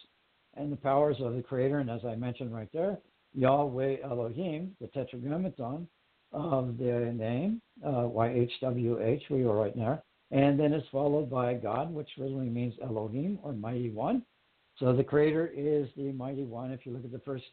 And 0.54 0.72
the 0.72 0.76
powers 0.76 1.16
of 1.20 1.34
the 1.34 1.42
Creator, 1.42 1.78
and 1.78 1.90
as 1.90 2.04
I 2.04 2.14
mentioned 2.16 2.54
right 2.54 2.68
there, 2.72 2.98
Yahweh 3.34 3.96
Elohim, 4.04 4.76
the 4.80 4.86
tetragrammaton 4.88 5.88
of 6.32 6.78
the 6.78 7.12
name, 7.16 7.60
uh, 7.84 8.08
YHWH, 8.08 9.30
we 9.30 9.44
are 9.44 9.54
right 9.54 9.76
there, 9.76 10.02
And 10.30 10.58
then 10.58 10.72
it's 10.72 10.88
followed 10.90 11.30
by 11.30 11.54
God, 11.54 11.92
which 11.92 12.08
really 12.18 12.48
means 12.48 12.74
Elohim 12.82 13.38
or 13.42 13.52
Mighty 13.52 13.90
One. 13.90 14.24
So 14.78 14.92
the 14.92 15.04
Creator 15.04 15.52
is 15.54 15.88
the 15.96 16.12
Mighty 16.12 16.44
One. 16.44 16.72
If 16.72 16.84
you 16.86 16.92
look 16.92 17.04
at 17.04 17.12
the 17.12 17.20
first 17.20 17.44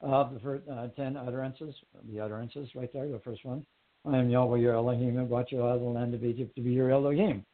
of 0.00 0.26
uh, 0.26 0.34
the 0.34 0.40
first, 0.40 0.68
uh, 0.68 0.88
10 0.88 1.16
utterances, 1.16 1.74
the 2.12 2.20
utterances 2.20 2.68
right 2.74 2.92
there, 2.92 3.08
the 3.08 3.20
first 3.20 3.44
one, 3.44 3.64
I 4.06 4.18
am 4.18 4.28
Yahweh 4.28 4.58
your 4.58 4.74
Elohim 4.74 5.18
and 5.18 5.28
brought 5.28 5.50
you 5.50 5.62
out 5.62 5.76
of 5.76 5.80
the 5.80 5.86
land 5.86 6.14
of 6.14 6.24
Egypt 6.24 6.54
to 6.56 6.62
be 6.62 6.72
your 6.72 6.90
Elohim. 6.90 7.44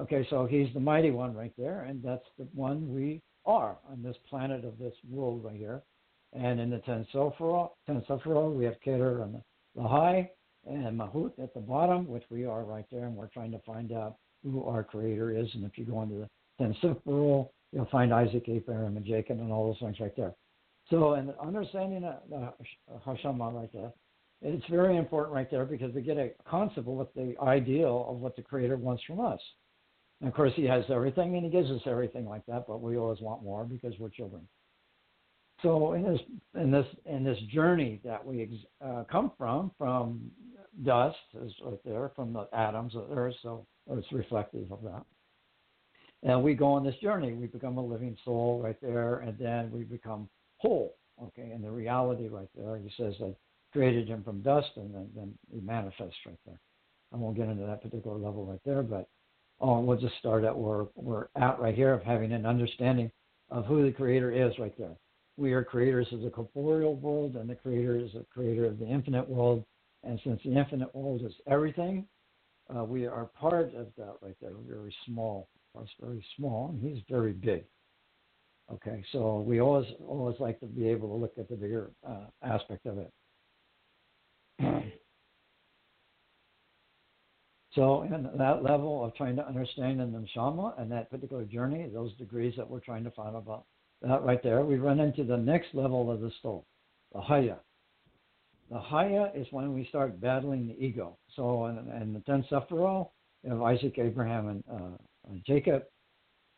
Okay, 0.00 0.26
so 0.30 0.46
he's 0.46 0.72
the 0.74 0.80
mighty 0.80 1.10
one 1.10 1.34
right 1.34 1.52
there, 1.56 1.82
and 1.82 2.02
that's 2.02 2.24
the 2.38 2.46
one 2.54 2.92
we 2.92 3.20
are 3.44 3.76
on 3.90 4.02
this 4.02 4.16
planet 4.28 4.64
of 4.64 4.78
this 4.78 4.94
world 5.08 5.44
right 5.44 5.56
here. 5.56 5.82
And 6.32 6.58
in 6.58 6.70
the 6.70 6.78
ten 6.78 7.06
Sephirot, 7.14 8.56
we 8.56 8.64
have 8.64 8.80
Keter 8.84 9.42
the 9.76 9.82
high 9.82 10.30
and 10.66 10.98
Malchut 10.98 11.38
at 11.42 11.54
the 11.54 11.60
bottom, 11.60 12.06
which 12.08 12.24
we 12.30 12.46
are 12.46 12.64
right 12.64 12.86
there, 12.90 13.04
and 13.04 13.16
we're 13.16 13.26
trying 13.28 13.52
to 13.52 13.58
find 13.60 13.92
out 13.92 14.16
who 14.42 14.64
our 14.64 14.82
creator 14.82 15.36
is. 15.36 15.48
And 15.54 15.64
if 15.64 15.76
you 15.76 15.84
go 15.84 16.02
into 16.02 16.16
the 16.16 16.28
ten 16.58 16.74
Sephirot, 16.82 17.48
you'll 17.72 17.88
find 17.92 18.12
Isaac, 18.12 18.48
Abraham, 18.48 18.96
and 18.96 19.06
Jacob, 19.06 19.38
and 19.38 19.52
all 19.52 19.66
those 19.66 19.80
things 19.80 20.00
right 20.00 20.16
there. 20.16 20.34
So, 20.90 21.14
in 21.14 21.32
understanding 21.40 22.02
uh, 22.04 22.18
uh, 22.34 22.50
the 22.88 22.98
Hashama 23.06 23.54
right 23.54 23.70
there, 23.72 23.92
it's 24.42 24.66
very 24.68 24.96
important 24.96 25.34
right 25.34 25.50
there 25.50 25.64
because 25.64 25.94
we 25.94 26.02
get 26.02 26.18
a 26.18 26.30
concept 26.48 26.78
of 26.78 26.86
what 26.86 27.14
the 27.14 27.34
ideal 27.40 28.06
of 28.08 28.16
what 28.16 28.36
the 28.36 28.42
Creator 28.42 28.76
wants 28.76 29.02
from 29.04 29.20
us. 29.20 29.40
And 30.20 30.28
of 30.28 30.34
course, 30.34 30.52
He 30.56 30.64
has 30.64 30.84
everything, 30.88 31.36
and 31.36 31.44
He 31.44 31.50
gives 31.50 31.70
us 31.70 31.80
everything 31.86 32.26
like 32.26 32.44
that, 32.46 32.66
but 32.66 32.80
we 32.80 32.96
always 32.96 33.20
want 33.20 33.42
more 33.42 33.64
because 33.64 33.94
we're 33.98 34.08
children. 34.08 34.46
So 35.62 35.92
in 35.92 36.02
this 36.02 36.20
in 36.60 36.70
this 36.72 36.86
in 37.06 37.22
this 37.22 37.38
journey 37.52 38.00
that 38.04 38.24
we 38.24 38.60
uh, 38.84 39.04
come 39.10 39.30
from, 39.38 39.70
from 39.78 40.30
dust 40.84 41.16
is 41.40 41.52
right 41.64 41.78
there, 41.84 42.10
from 42.16 42.32
the 42.32 42.48
atoms 42.52 42.96
of 42.96 43.16
Earth, 43.16 43.34
so 43.42 43.64
it's 43.90 44.10
reflective 44.12 44.72
of 44.72 44.82
that. 44.82 45.04
And 46.24 46.42
we 46.42 46.54
go 46.54 46.66
on 46.72 46.84
this 46.84 46.94
journey. 47.02 47.32
We 47.32 47.46
become 47.46 47.78
a 47.78 47.84
living 47.84 48.16
soul 48.24 48.60
right 48.62 48.80
there, 48.80 49.18
and 49.18 49.38
then 49.38 49.70
we 49.70 49.84
become 49.84 50.28
whole. 50.58 50.96
Okay, 51.22 51.50
and 51.50 51.62
the 51.62 51.70
reality 51.70 52.28
right 52.28 52.48
there, 52.56 52.76
he 52.76 52.90
says 52.96 53.14
that 53.20 53.36
created 53.72 54.08
him 54.08 54.22
from 54.22 54.42
dust, 54.42 54.70
and 54.76 54.94
then, 54.94 55.08
then 55.14 55.34
he 55.52 55.60
manifests 55.60 56.16
right 56.26 56.38
there. 56.46 56.60
I 57.12 57.16
won't 57.16 57.36
get 57.36 57.48
into 57.48 57.66
that 57.66 57.82
particular 57.82 58.16
level 58.16 58.44
right 58.44 58.60
there, 58.64 58.82
but 58.82 59.08
oh, 59.60 59.80
we'll 59.80 59.98
just 59.98 60.18
start 60.18 60.44
at 60.44 60.56
where 60.56 60.86
we're 60.94 61.26
at 61.36 61.60
right 61.60 61.74
here 61.74 61.92
of 61.92 62.02
having 62.02 62.32
an 62.32 62.46
understanding 62.46 63.10
of 63.50 63.66
who 63.66 63.84
the 63.84 63.92
creator 63.92 64.30
is 64.30 64.58
right 64.58 64.76
there. 64.78 64.96
We 65.36 65.52
are 65.52 65.64
creators 65.64 66.08
of 66.12 66.20
the 66.20 66.30
corporeal 66.30 66.96
world, 66.96 67.36
and 67.36 67.48
the 67.48 67.54
creator 67.54 67.96
is 67.96 68.14
a 68.14 68.24
creator 68.32 68.66
of 68.66 68.78
the 68.78 68.86
infinite 68.86 69.28
world. 69.28 69.64
And 70.04 70.20
since 70.24 70.40
the 70.44 70.56
infinite 70.56 70.94
world 70.94 71.22
is 71.24 71.32
everything, 71.46 72.06
uh, 72.74 72.84
we 72.84 73.06
are 73.06 73.26
part 73.38 73.74
of 73.74 73.86
that 73.96 74.14
right 74.20 74.36
there. 74.40 74.50
We're 74.50 74.76
very 74.76 74.94
small. 75.06 75.48
Us 75.78 75.88
very 76.00 76.22
small, 76.36 76.68
and 76.68 76.80
he's 76.82 77.02
very 77.08 77.32
big. 77.32 77.64
Okay, 78.70 79.02
so 79.10 79.40
we 79.40 79.60
always 79.60 79.86
always 80.06 80.38
like 80.38 80.60
to 80.60 80.66
be 80.66 80.86
able 80.88 81.08
to 81.08 81.14
look 81.14 81.32
at 81.38 81.48
the 81.48 81.56
bigger 81.56 81.90
uh, 82.06 82.26
aspect 82.42 82.84
of 82.84 82.98
it. 82.98 83.10
So, 87.74 88.02
in 88.02 88.28
that 88.36 88.62
level 88.62 89.02
of 89.02 89.14
trying 89.14 89.36
to 89.36 89.46
understand 89.46 90.00
in 90.00 90.12
the 90.12 90.18
neshama 90.18 90.78
and 90.78 90.92
that 90.92 91.10
particular 91.10 91.44
journey, 91.44 91.88
those 91.92 92.14
degrees 92.16 92.52
that 92.58 92.68
we're 92.68 92.80
trying 92.80 93.04
to 93.04 93.10
find 93.12 93.34
about 93.34 93.64
that 94.02 94.22
right 94.22 94.42
there, 94.42 94.62
we 94.62 94.76
run 94.76 95.00
into 95.00 95.24
the 95.24 95.38
next 95.38 95.68
level 95.72 96.10
of 96.10 96.20
the 96.20 96.30
soul, 96.42 96.66
the 97.14 97.20
haya. 97.20 97.56
The 98.70 98.78
haya 98.78 99.30
is 99.34 99.46
when 99.52 99.72
we 99.72 99.86
start 99.86 100.20
battling 100.20 100.68
the 100.68 100.84
ego. 100.84 101.16
So, 101.34 101.66
in, 101.66 101.78
in 102.02 102.12
the 102.12 102.20
ten 102.20 102.44
sephiroth, 102.50 103.08
you 103.42 103.50
have 103.50 103.62
Isaac, 103.62 103.98
Abraham, 103.98 104.48
and 104.48 104.64
uh, 104.70 105.34
Jacob. 105.46 105.84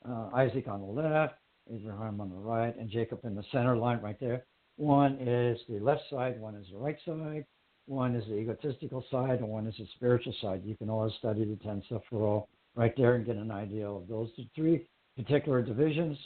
Uh, 0.06 0.28
Isaac 0.34 0.68
on 0.68 0.80
the 0.80 0.86
left, 0.86 1.34
Abraham 1.72 2.20
on 2.20 2.28
the 2.28 2.36
right, 2.36 2.76
and 2.76 2.90
Jacob 2.90 3.20
in 3.24 3.34
the 3.34 3.44
center 3.52 3.74
line 3.74 4.00
right 4.02 4.20
there. 4.20 4.44
One 4.76 5.16
is 5.20 5.58
the 5.66 5.78
left 5.78 6.02
side, 6.10 6.38
one 6.38 6.56
is 6.56 6.66
the 6.70 6.76
right 6.76 6.98
side. 7.06 7.46
One 7.86 8.14
is 8.16 8.24
the 8.26 8.36
egotistical 8.38 9.04
side, 9.10 9.40
and 9.40 9.48
one 9.48 9.66
is 9.66 9.74
the 9.78 9.86
spiritual 9.96 10.34
side. 10.40 10.62
You 10.64 10.74
can 10.76 10.88
always 10.88 11.12
study 11.18 11.44
the 11.44 11.56
ten 11.56 11.82
sephiroth 11.90 12.46
right 12.74 12.94
there 12.96 13.14
and 13.14 13.26
get 13.26 13.36
an 13.36 13.50
idea 13.50 13.86
of 13.88 14.08
those 14.08 14.30
three 14.54 14.86
particular 15.16 15.62
divisions, 15.62 16.16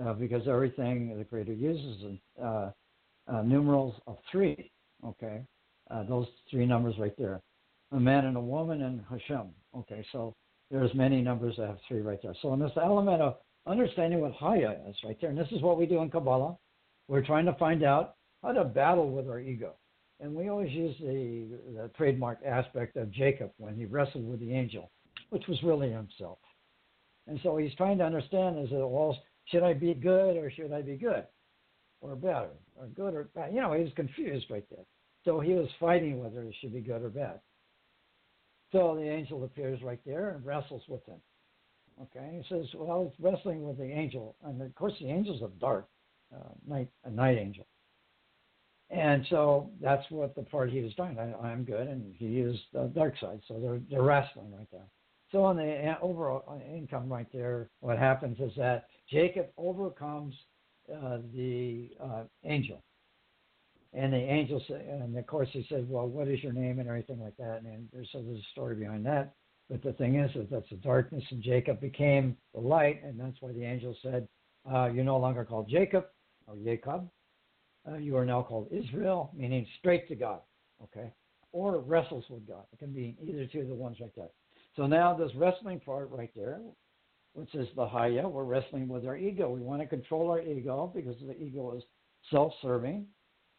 uh, 0.00 0.12
because 0.14 0.46
everything 0.46 1.16
the 1.18 1.24
Creator 1.24 1.52
uses 1.52 2.18
uh, 2.42 2.70
uh, 3.26 3.42
numerals 3.42 3.94
of 4.06 4.18
three. 4.30 4.70
Okay, 5.04 5.42
uh, 5.90 6.04
those 6.04 6.26
three 6.50 6.66
numbers 6.66 6.94
right 6.98 7.16
there, 7.18 7.40
a 7.92 7.98
man 7.98 8.26
and 8.26 8.36
a 8.36 8.40
woman 8.40 8.82
and 8.82 9.02
Hashem. 9.10 9.48
Okay, 9.76 10.04
so 10.12 10.34
there's 10.70 10.94
many 10.94 11.20
numbers 11.22 11.56
that 11.58 11.66
have 11.66 11.78
three 11.88 12.02
right 12.02 12.20
there. 12.22 12.34
So 12.40 12.54
in 12.54 12.60
this 12.60 12.70
element 12.76 13.20
of 13.20 13.36
understanding 13.66 14.20
what 14.20 14.32
Haya 14.32 14.76
is 14.88 14.96
right 15.04 15.18
there, 15.20 15.30
and 15.30 15.38
this 15.38 15.50
is 15.50 15.60
what 15.60 15.78
we 15.78 15.86
do 15.86 16.00
in 16.02 16.10
Kabbalah, 16.10 16.56
we're 17.08 17.24
trying 17.24 17.46
to 17.46 17.54
find 17.54 17.82
out 17.82 18.14
how 18.42 18.52
to 18.52 18.64
battle 18.64 19.10
with 19.10 19.28
our 19.28 19.40
ego. 19.40 19.74
And 20.20 20.34
we 20.34 20.48
always 20.48 20.70
use 20.72 20.94
the, 21.00 21.46
the 21.74 21.90
trademark 21.96 22.38
aspect 22.44 22.96
of 22.96 23.10
Jacob 23.10 23.52
when 23.56 23.74
he 23.74 23.86
wrestled 23.86 24.28
with 24.28 24.40
the 24.40 24.52
angel, 24.52 24.90
which 25.30 25.46
was 25.48 25.62
really 25.62 25.90
himself. 25.90 26.38
And 27.26 27.40
so 27.42 27.56
he's 27.56 27.74
trying 27.76 27.98
to 27.98 28.04
understand 28.04 28.58
is 28.58 28.70
it 28.70 28.76
well, 28.76 29.16
should 29.46 29.62
I 29.62 29.72
be 29.72 29.94
good 29.94 30.36
or 30.36 30.50
should 30.50 30.72
I 30.72 30.82
be 30.82 30.96
good? 30.96 31.24
Or 32.02 32.16
bad 32.16 32.48
or 32.76 32.86
good 32.94 33.14
or 33.14 33.24
bad? 33.34 33.54
You 33.54 33.60
know, 33.60 33.72
he 33.72 33.82
was 33.82 33.92
confused 33.96 34.46
right 34.50 34.64
there. 34.70 34.84
So 35.24 35.40
he 35.40 35.52
was 35.52 35.68
fighting 35.78 36.22
whether 36.22 36.42
he 36.42 36.54
should 36.60 36.72
be 36.72 36.80
good 36.80 37.02
or 37.02 37.10
bad. 37.10 37.40
So 38.72 38.94
the 38.96 39.08
angel 39.08 39.44
appears 39.44 39.82
right 39.82 40.00
there 40.06 40.30
and 40.30 40.44
wrestles 40.44 40.82
with 40.88 41.04
him. 41.06 41.20
Okay, 42.02 42.42
he 42.42 42.54
says, 42.54 42.66
"Well, 42.74 43.10
it's 43.10 43.20
wrestling 43.20 43.66
with 43.66 43.76
the 43.76 43.84
angel, 43.84 44.34
and 44.44 44.62
of 44.62 44.74
course 44.74 44.94
the 44.98 45.10
angel's 45.10 45.42
a 45.42 45.48
dark 45.60 45.86
uh, 46.34 46.48
night, 46.66 46.88
a 47.04 47.10
night 47.10 47.36
angel. 47.36 47.66
And 48.90 49.24
so 49.30 49.70
that's 49.80 50.04
what 50.10 50.34
the 50.34 50.42
part 50.42 50.70
he 50.70 50.80
was 50.80 50.92
doing. 50.94 51.16
I, 51.18 51.52
am 51.52 51.62
good, 51.62 51.86
and 51.86 52.12
he 52.18 52.40
is 52.40 52.56
the 52.72 52.90
dark 52.94 53.14
side. 53.20 53.40
So 53.46 53.60
they're 53.60 53.80
they're 53.88 54.02
wrestling 54.02 54.52
right 54.52 54.66
there. 54.72 54.88
So 55.30 55.44
on 55.44 55.56
the 55.56 55.94
overall 56.02 56.60
income 56.68 57.08
right 57.08 57.28
there, 57.32 57.70
what 57.80 57.98
happens 57.98 58.38
is 58.40 58.50
that 58.56 58.86
Jacob 59.08 59.46
overcomes 59.56 60.34
uh, 60.92 61.18
the 61.32 61.90
uh, 62.02 62.24
angel, 62.44 62.82
and 63.92 64.12
the 64.12 64.16
angel 64.16 64.60
said, 64.66 64.80
and 64.80 65.16
of 65.16 65.26
course 65.28 65.48
he 65.52 65.64
said, 65.68 65.88
"Well, 65.88 66.08
what 66.08 66.26
is 66.26 66.42
your 66.42 66.52
name?" 66.52 66.80
and 66.80 66.88
everything 66.88 67.20
like 67.20 67.36
that. 67.36 67.62
And 67.62 67.88
there's 67.92 68.08
so 68.10 68.22
there's 68.22 68.40
a 68.40 68.50
story 68.50 68.74
behind 68.74 69.06
that. 69.06 69.34
But 69.68 69.84
the 69.84 69.92
thing 69.92 70.16
is, 70.16 70.34
is 70.34 70.48
that's 70.50 70.68
the 70.68 70.76
darkness, 70.76 71.22
and 71.30 71.40
Jacob 71.40 71.80
became 71.80 72.36
the 72.54 72.60
light, 72.60 73.04
and 73.04 73.20
that's 73.20 73.36
why 73.38 73.52
the 73.52 73.62
angel 73.62 73.96
said, 74.02 74.26
uh, 74.68 74.90
"You're 74.92 75.04
no 75.04 75.18
longer 75.18 75.44
called 75.44 75.68
Jacob 75.68 76.06
or 76.48 76.56
Jacob, 76.64 77.08
uh, 77.88 77.96
you 77.96 78.16
are 78.16 78.24
now 78.24 78.42
called 78.42 78.68
Israel, 78.70 79.30
meaning 79.34 79.66
straight 79.78 80.08
to 80.08 80.14
God, 80.14 80.40
okay? 80.82 81.12
Or 81.52 81.78
wrestles 81.78 82.24
with 82.28 82.46
God. 82.46 82.64
It 82.72 82.78
can 82.78 82.92
be 82.92 83.16
either 83.22 83.46
two 83.46 83.60
of 83.60 83.68
the 83.68 83.74
ones 83.74 83.96
like 84.00 84.14
that. 84.16 84.32
So 84.76 84.86
now 84.86 85.14
this 85.14 85.34
wrestling 85.34 85.80
part 85.80 86.10
right 86.10 86.30
there, 86.36 86.60
which 87.34 87.54
is 87.54 87.68
the 87.76 87.86
Haya, 87.86 88.28
we're 88.28 88.44
wrestling 88.44 88.88
with 88.88 89.06
our 89.06 89.16
ego. 89.16 89.50
We 89.50 89.60
want 89.60 89.80
to 89.80 89.86
control 89.86 90.30
our 90.30 90.40
ego 90.40 90.90
because 90.94 91.16
the 91.26 91.36
ego 91.40 91.76
is 91.76 91.82
self-serving, 92.30 93.06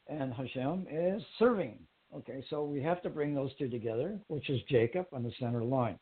and 0.08 0.34
Hashem 0.34 0.88
is 0.92 1.22
serving. 1.40 1.80
Okay, 2.14 2.44
so 2.50 2.66
we 2.66 2.82
have 2.82 3.02
to 3.04 3.10
bring 3.10 3.34
those 3.34 3.52
two 3.58 3.70
together, 3.70 4.20
which 4.28 4.50
is 4.50 4.60
Jacob 4.70 5.08
on 5.14 5.24
the 5.24 5.32
center 5.40 5.64
line. 5.64 5.98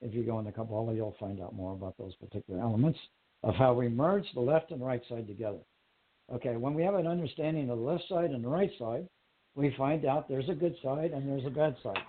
If 0.00 0.14
you 0.14 0.22
go 0.22 0.38
into 0.38 0.52
Kabbalah, 0.52 0.94
you'll 0.94 1.16
find 1.18 1.40
out 1.40 1.54
more 1.54 1.72
about 1.72 1.98
those 1.98 2.14
particular 2.16 2.60
elements 2.60 2.98
of 3.42 3.54
how 3.54 3.74
we 3.74 3.88
merge 3.88 4.26
the 4.34 4.40
left 4.40 4.70
and 4.70 4.80
right 4.80 5.02
side 5.08 5.26
together. 5.26 5.58
Okay, 6.32 6.56
when 6.56 6.74
we 6.74 6.82
have 6.82 6.94
an 6.94 7.06
understanding 7.06 7.70
of 7.70 7.78
the 7.78 7.84
left 7.84 8.04
side 8.08 8.30
and 8.30 8.44
the 8.44 8.48
right 8.48 8.70
side, 8.78 9.08
we 9.54 9.74
find 9.76 10.04
out 10.04 10.28
there's 10.28 10.48
a 10.48 10.54
good 10.54 10.76
side 10.82 11.12
and 11.12 11.28
there's 11.28 11.46
a 11.46 11.50
bad 11.50 11.76
side. 11.82 12.02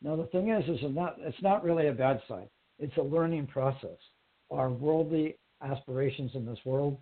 Now 0.00 0.16
the 0.16 0.26
thing 0.26 0.50
is, 0.50 0.64
is 0.64 0.78
it's 0.82 0.94
not 0.94 1.16
it's 1.18 1.42
not 1.42 1.64
really 1.64 1.88
a 1.88 1.92
bad 1.92 2.20
side. 2.28 2.48
It's 2.78 2.96
a 2.96 3.02
learning 3.02 3.46
process. 3.46 3.98
Our 4.50 4.70
worldly 4.70 5.36
aspirations 5.62 6.32
in 6.34 6.44
this 6.44 6.58
world 6.64 6.98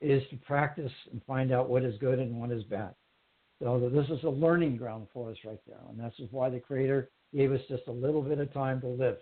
is 0.00 0.22
to 0.30 0.36
practice 0.36 0.92
and 1.10 1.22
find 1.24 1.52
out 1.52 1.68
what 1.68 1.82
is 1.82 1.98
good 1.98 2.18
and 2.18 2.38
what 2.40 2.50
is 2.50 2.62
bad. 2.64 2.94
So 3.62 3.90
this 3.92 4.06
is 4.10 4.22
a 4.24 4.28
learning 4.28 4.76
ground 4.76 5.06
for 5.12 5.30
us 5.30 5.36
right 5.44 5.60
there, 5.66 5.78
and 5.88 5.98
that's 5.98 6.16
why 6.30 6.50
the 6.50 6.60
Creator 6.60 7.08
gave 7.34 7.52
us 7.52 7.60
just 7.68 7.84
a 7.88 7.92
little 7.92 8.20
bit 8.20 8.38
of 8.38 8.52
time 8.52 8.80
to 8.82 8.88
live, 8.88 9.16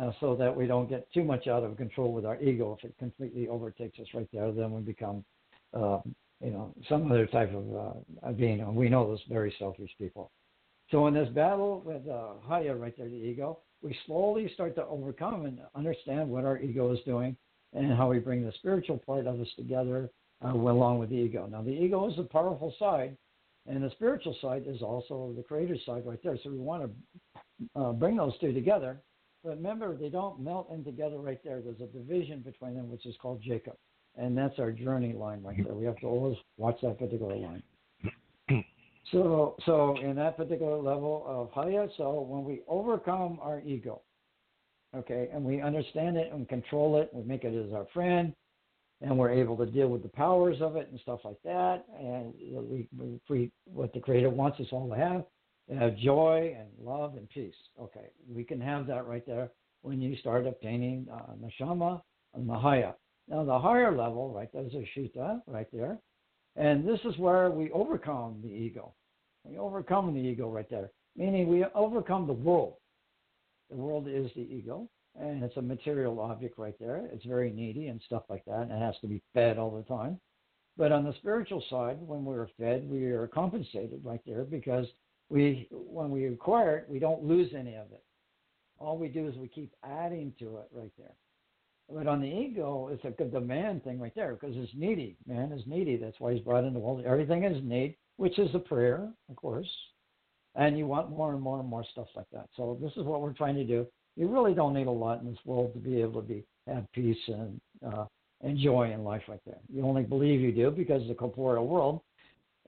uh, 0.00 0.12
so 0.20 0.34
that 0.36 0.56
we 0.56 0.66
don't 0.66 0.88
get 0.88 1.12
too 1.12 1.24
much 1.24 1.46
out 1.46 1.62
of 1.62 1.76
control 1.76 2.12
with 2.12 2.24
our 2.24 2.40
ego. 2.40 2.76
If 2.78 2.88
it 2.88 2.94
completely 2.98 3.48
overtakes 3.48 3.98
us 3.98 4.06
right 4.14 4.28
there, 4.32 4.52
then 4.52 4.72
we 4.72 4.80
become 4.80 5.24
uh, 5.74 5.98
you 6.42 6.50
know, 6.50 6.74
some 6.88 7.10
other 7.10 7.26
type 7.26 7.52
of 7.54 8.04
uh, 8.24 8.32
being. 8.32 8.60
And 8.60 8.74
we 8.74 8.88
know 8.88 9.06
those 9.06 9.22
very 9.28 9.54
selfish 9.58 9.90
people. 9.98 10.30
So 10.90 11.06
in 11.06 11.14
this 11.14 11.28
battle 11.30 11.82
with 11.84 12.06
uh, 12.08 12.34
Haya 12.46 12.74
right 12.74 12.94
there, 12.96 13.08
the 13.08 13.14
ego, 13.14 13.60
we 13.82 13.96
slowly 14.06 14.50
start 14.54 14.74
to 14.76 14.86
overcome 14.86 15.46
and 15.46 15.58
understand 15.74 16.28
what 16.28 16.44
our 16.44 16.58
ego 16.58 16.92
is 16.92 17.00
doing 17.04 17.36
and 17.72 17.92
how 17.96 18.10
we 18.10 18.18
bring 18.18 18.44
the 18.44 18.52
spiritual 18.52 18.98
part 18.98 19.26
of 19.26 19.40
us 19.40 19.48
together 19.56 20.10
uh, 20.44 20.52
along 20.52 20.98
with 20.98 21.10
the 21.10 21.16
ego. 21.16 21.48
Now, 21.50 21.62
the 21.62 21.70
ego 21.70 22.10
is 22.10 22.18
a 22.18 22.22
powerful 22.22 22.74
side, 22.78 23.16
and 23.66 23.82
the 23.82 23.90
spiritual 23.90 24.36
side 24.40 24.64
is 24.66 24.82
also 24.82 25.32
the 25.36 25.42
creator 25.42 25.76
side 25.84 26.04
right 26.06 26.22
there. 26.22 26.38
So 26.42 26.50
we 26.50 26.58
want 26.58 26.90
to 27.74 27.80
uh, 27.80 27.92
bring 27.92 28.16
those 28.16 28.38
two 28.40 28.52
together. 28.52 29.00
But 29.42 29.56
remember, 29.56 29.96
they 29.96 30.08
don't 30.08 30.40
melt 30.40 30.70
in 30.72 30.84
together 30.84 31.18
right 31.18 31.42
there. 31.42 31.60
There's 31.60 31.80
a 31.80 31.86
division 31.86 32.40
between 32.40 32.74
them, 32.74 32.90
which 32.90 33.06
is 33.06 33.16
called 33.20 33.42
Jacob 33.42 33.76
and 34.16 34.36
that's 34.36 34.58
our 34.58 34.72
journey 34.72 35.12
line 35.12 35.42
right 35.42 35.62
there. 35.62 35.74
We 35.74 35.84
have 35.86 35.98
to 35.98 36.06
always 36.06 36.36
watch 36.56 36.78
that 36.82 36.98
particular 36.98 37.36
line. 37.36 37.62
So, 39.12 39.54
so 39.64 39.96
in 40.02 40.16
that 40.16 40.36
particular 40.36 40.78
level 40.78 41.24
of 41.28 41.52
Haya, 41.52 41.86
so 41.96 42.22
when 42.22 42.42
we 42.42 42.62
overcome 42.66 43.38
our 43.40 43.60
ego, 43.60 44.02
okay, 44.96 45.28
and 45.32 45.44
we 45.44 45.62
understand 45.62 46.16
it 46.16 46.32
and 46.32 46.48
control 46.48 47.00
it, 47.00 47.10
we 47.12 47.22
make 47.22 47.44
it 47.44 47.54
as 47.54 47.72
our 47.72 47.86
friend, 47.94 48.34
and 49.02 49.16
we're 49.16 49.30
able 49.30 49.56
to 49.58 49.66
deal 49.66 49.88
with 49.88 50.02
the 50.02 50.08
powers 50.08 50.56
of 50.60 50.74
it 50.74 50.88
and 50.90 50.98
stuff 51.00 51.20
like 51.24 51.40
that, 51.44 51.84
and 51.96 52.34
we, 52.50 52.88
we, 52.98 53.20
we 53.28 53.52
what 53.66 53.92
the 53.92 54.00
Creator 54.00 54.30
wants 54.30 54.58
us 54.58 54.66
all 54.72 54.88
to 54.88 54.96
have, 54.96 55.24
have 55.78 55.96
joy 55.98 56.56
and 56.58 56.68
love 56.84 57.14
and 57.16 57.28
peace. 57.28 57.54
Okay, 57.80 58.08
we 58.28 58.42
can 58.42 58.60
have 58.60 58.88
that 58.88 59.06
right 59.06 59.24
there 59.24 59.50
when 59.82 60.00
you 60.00 60.16
start 60.16 60.48
obtaining 60.48 61.06
uh, 61.12 61.32
neshama 61.40 62.02
and 62.34 62.44
mahaya. 62.44 62.94
Now, 63.28 63.44
the 63.44 63.58
higher 63.58 63.96
level, 63.96 64.32
right, 64.32 64.48
there's 64.52 64.74
a 64.74 64.88
Shita 64.96 65.42
right 65.46 65.66
there. 65.72 65.98
And 66.56 66.86
this 66.86 67.00
is 67.04 67.18
where 67.18 67.50
we 67.50 67.70
overcome 67.72 68.40
the 68.42 68.50
ego. 68.50 68.94
We 69.44 69.58
overcome 69.58 70.14
the 70.14 70.20
ego 70.20 70.50
right 70.50 70.68
there, 70.70 70.90
meaning 71.16 71.48
we 71.48 71.64
overcome 71.74 72.26
the 72.26 72.32
world. 72.32 72.74
The 73.70 73.76
world 73.76 74.06
is 74.08 74.30
the 74.34 74.42
ego, 74.42 74.88
and 75.20 75.42
it's 75.42 75.56
a 75.56 75.62
material 75.62 76.20
object 76.20 76.58
right 76.58 76.78
there. 76.78 77.08
It's 77.12 77.24
very 77.24 77.50
needy 77.50 77.88
and 77.88 78.00
stuff 78.06 78.22
like 78.28 78.44
that, 78.46 78.62
and 78.62 78.72
it 78.72 78.80
has 78.80 78.94
to 79.00 79.06
be 79.06 79.22
fed 79.34 79.58
all 79.58 79.70
the 79.70 79.82
time. 79.82 80.20
But 80.76 80.92
on 80.92 81.04
the 81.04 81.14
spiritual 81.14 81.62
side, 81.68 81.98
when 82.00 82.24
we're 82.24 82.48
fed, 82.58 82.88
we 82.88 83.06
are 83.06 83.26
compensated 83.26 84.00
right 84.04 84.20
there 84.26 84.44
because 84.44 84.86
we, 85.28 85.68
when 85.70 86.10
we 86.10 86.26
acquire 86.26 86.78
it, 86.78 86.86
we 86.88 86.98
don't 86.98 87.24
lose 87.24 87.52
any 87.54 87.74
of 87.74 87.90
it. 87.92 88.04
All 88.78 88.98
we 88.98 89.08
do 89.08 89.26
is 89.26 89.36
we 89.36 89.48
keep 89.48 89.72
adding 89.82 90.32
to 90.38 90.58
it 90.58 90.68
right 90.72 90.92
there. 90.98 91.14
But 91.92 92.06
on 92.08 92.20
the 92.20 92.26
ego, 92.26 92.88
it's 92.92 93.04
a 93.04 93.10
good 93.10 93.32
demand 93.32 93.84
thing 93.84 94.00
right 94.00 94.14
there 94.16 94.34
because 94.34 94.56
it's 94.56 94.72
needy. 94.74 95.16
Man 95.26 95.52
is 95.52 95.62
needy. 95.66 95.96
That's 95.96 96.18
why 96.18 96.32
he's 96.32 96.42
brought 96.42 96.64
into 96.64 96.72
the 96.72 96.84
world. 96.84 97.04
Everything 97.06 97.44
is 97.44 97.62
need, 97.62 97.96
which 98.16 98.38
is 98.38 98.52
a 98.54 98.58
prayer, 98.58 99.08
of 99.28 99.36
course. 99.36 99.68
And 100.56 100.76
you 100.76 100.86
want 100.86 101.10
more 101.10 101.32
and 101.32 101.40
more 101.40 101.60
and 101.60 101.68
more 101.68 101.84
stuff 101.92 102.08
like 102.16 102.26
that. 102.32 102.48
So 102.56 102.78
this 102.82 102.92
is 102.96 103.04
what 103.04 103.20
we're 103.20 103.34
trying 103.34 103.56
to 103.56 103.64
do. 103.64 103.86
You 104.16 104.28
really 104.28 104.54
don't 104.54 104.74
need 104.74 104.86
a 104.86 104.90
lot 104.90 105.20
in 105.20 105.30
this 105.30 105.38
world 105.44 105.74
to 105.74 105.78
be 105.78 106.00
able 106.00 106.22
to 106.22 106.26
be 106.26 106.44
have 106.66 106.90
peace 106.92 107.16
and 107.28 107.60
uh, 107.86 108.06
in 108.42 109.04
life 109.04 109.22
like 109.28 109.44
that. 109.46 109.60
You 109.72 109.84
only 109.84 110.02
believe 110.02 110.40
you 110.40 110.52
do 110.52 110.70
because 110.70 111.06
the 111.06 111.14
corporeal 111.14 111.66
world 111.66 112.00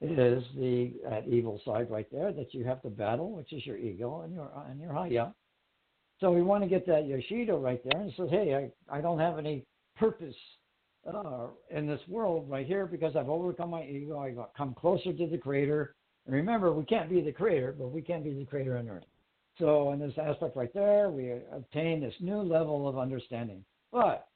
is 0.01 0.43
the 0.55 0.93
evil 1.27 1.59
side 1.65 1.89
right 1.89 2.07
there 2.11 2.31
that 2.31 2.53
you 2.53 2.63
have 2.63 2.81
to 2.83 2.89
battle, 2.89 3.31
which 3.31 3.51
is 3.51 3.65
your 3.65 3.77
ego 3.77 4.21
and 4.21 4.33
your 4.33 4.49
and 4.69 4.79
your 4.79 4.93
haya. 4.93 5.33
So 6.19 6.31
we 6.31 6.41
want 6.41 6.63
to 6.63 6.69
get 6.69 6.85
that 6.87 7.03
Yechida 7.03 7.61
right 7.61 7.81
there 7.83 8.01
and 8.01 8.11
says, 8.17 8.27
hey, 8.29 8.71
I, 8.89 8.97
I 8.97 9.01
don't 9.01 9.19
have 9.19 9.37
any 9.37 9.65
purpose 9.95 10.35
uh, 11.07 11.47
in 11.69 11.87
this 11.87 12.01
world 12.07 12.49
right 12.49 12.67
here 12.67 12.85
because 12.85 13.15
I've 13.15 13.29
overcome 13.29 13.69
my 13.69 13.83
ego. 13.83 14.19
I've 14.19 14.37
come 14.55 14.73
closer 14.73 15.13
to 15.13 15.27
the 15.27 15.37
Creator. 15.37 15.95
And 16.25 16.35
remember, 16.35 16.73
we 16.73 16.83
can't 16.85 17.09
be 17.09 17.21
the 17.21 17.31
Creator, 17.31 17.75
but 17.77 17.87
we 17.87 18.01
can 18.01 18.21
be 18.21 18.33
the 18.33 18.45
Creator 18.45 18.77
on 18.77 18.89
Earth. 18.89 19.05
So 19.59 19.91
in 19.91 19.99
this 19.99 20.13
aspect 20.17 20.55
right 20.55 20.73
there, 20.73 21.09
we 21.09 21.33
obtain 21.51 22.01
this 22.01 22.13
new 22.19 22.41
level 22.41 22.87
of 22.87 22.97
understanding. 22.97 23.63
But 23.91 24.27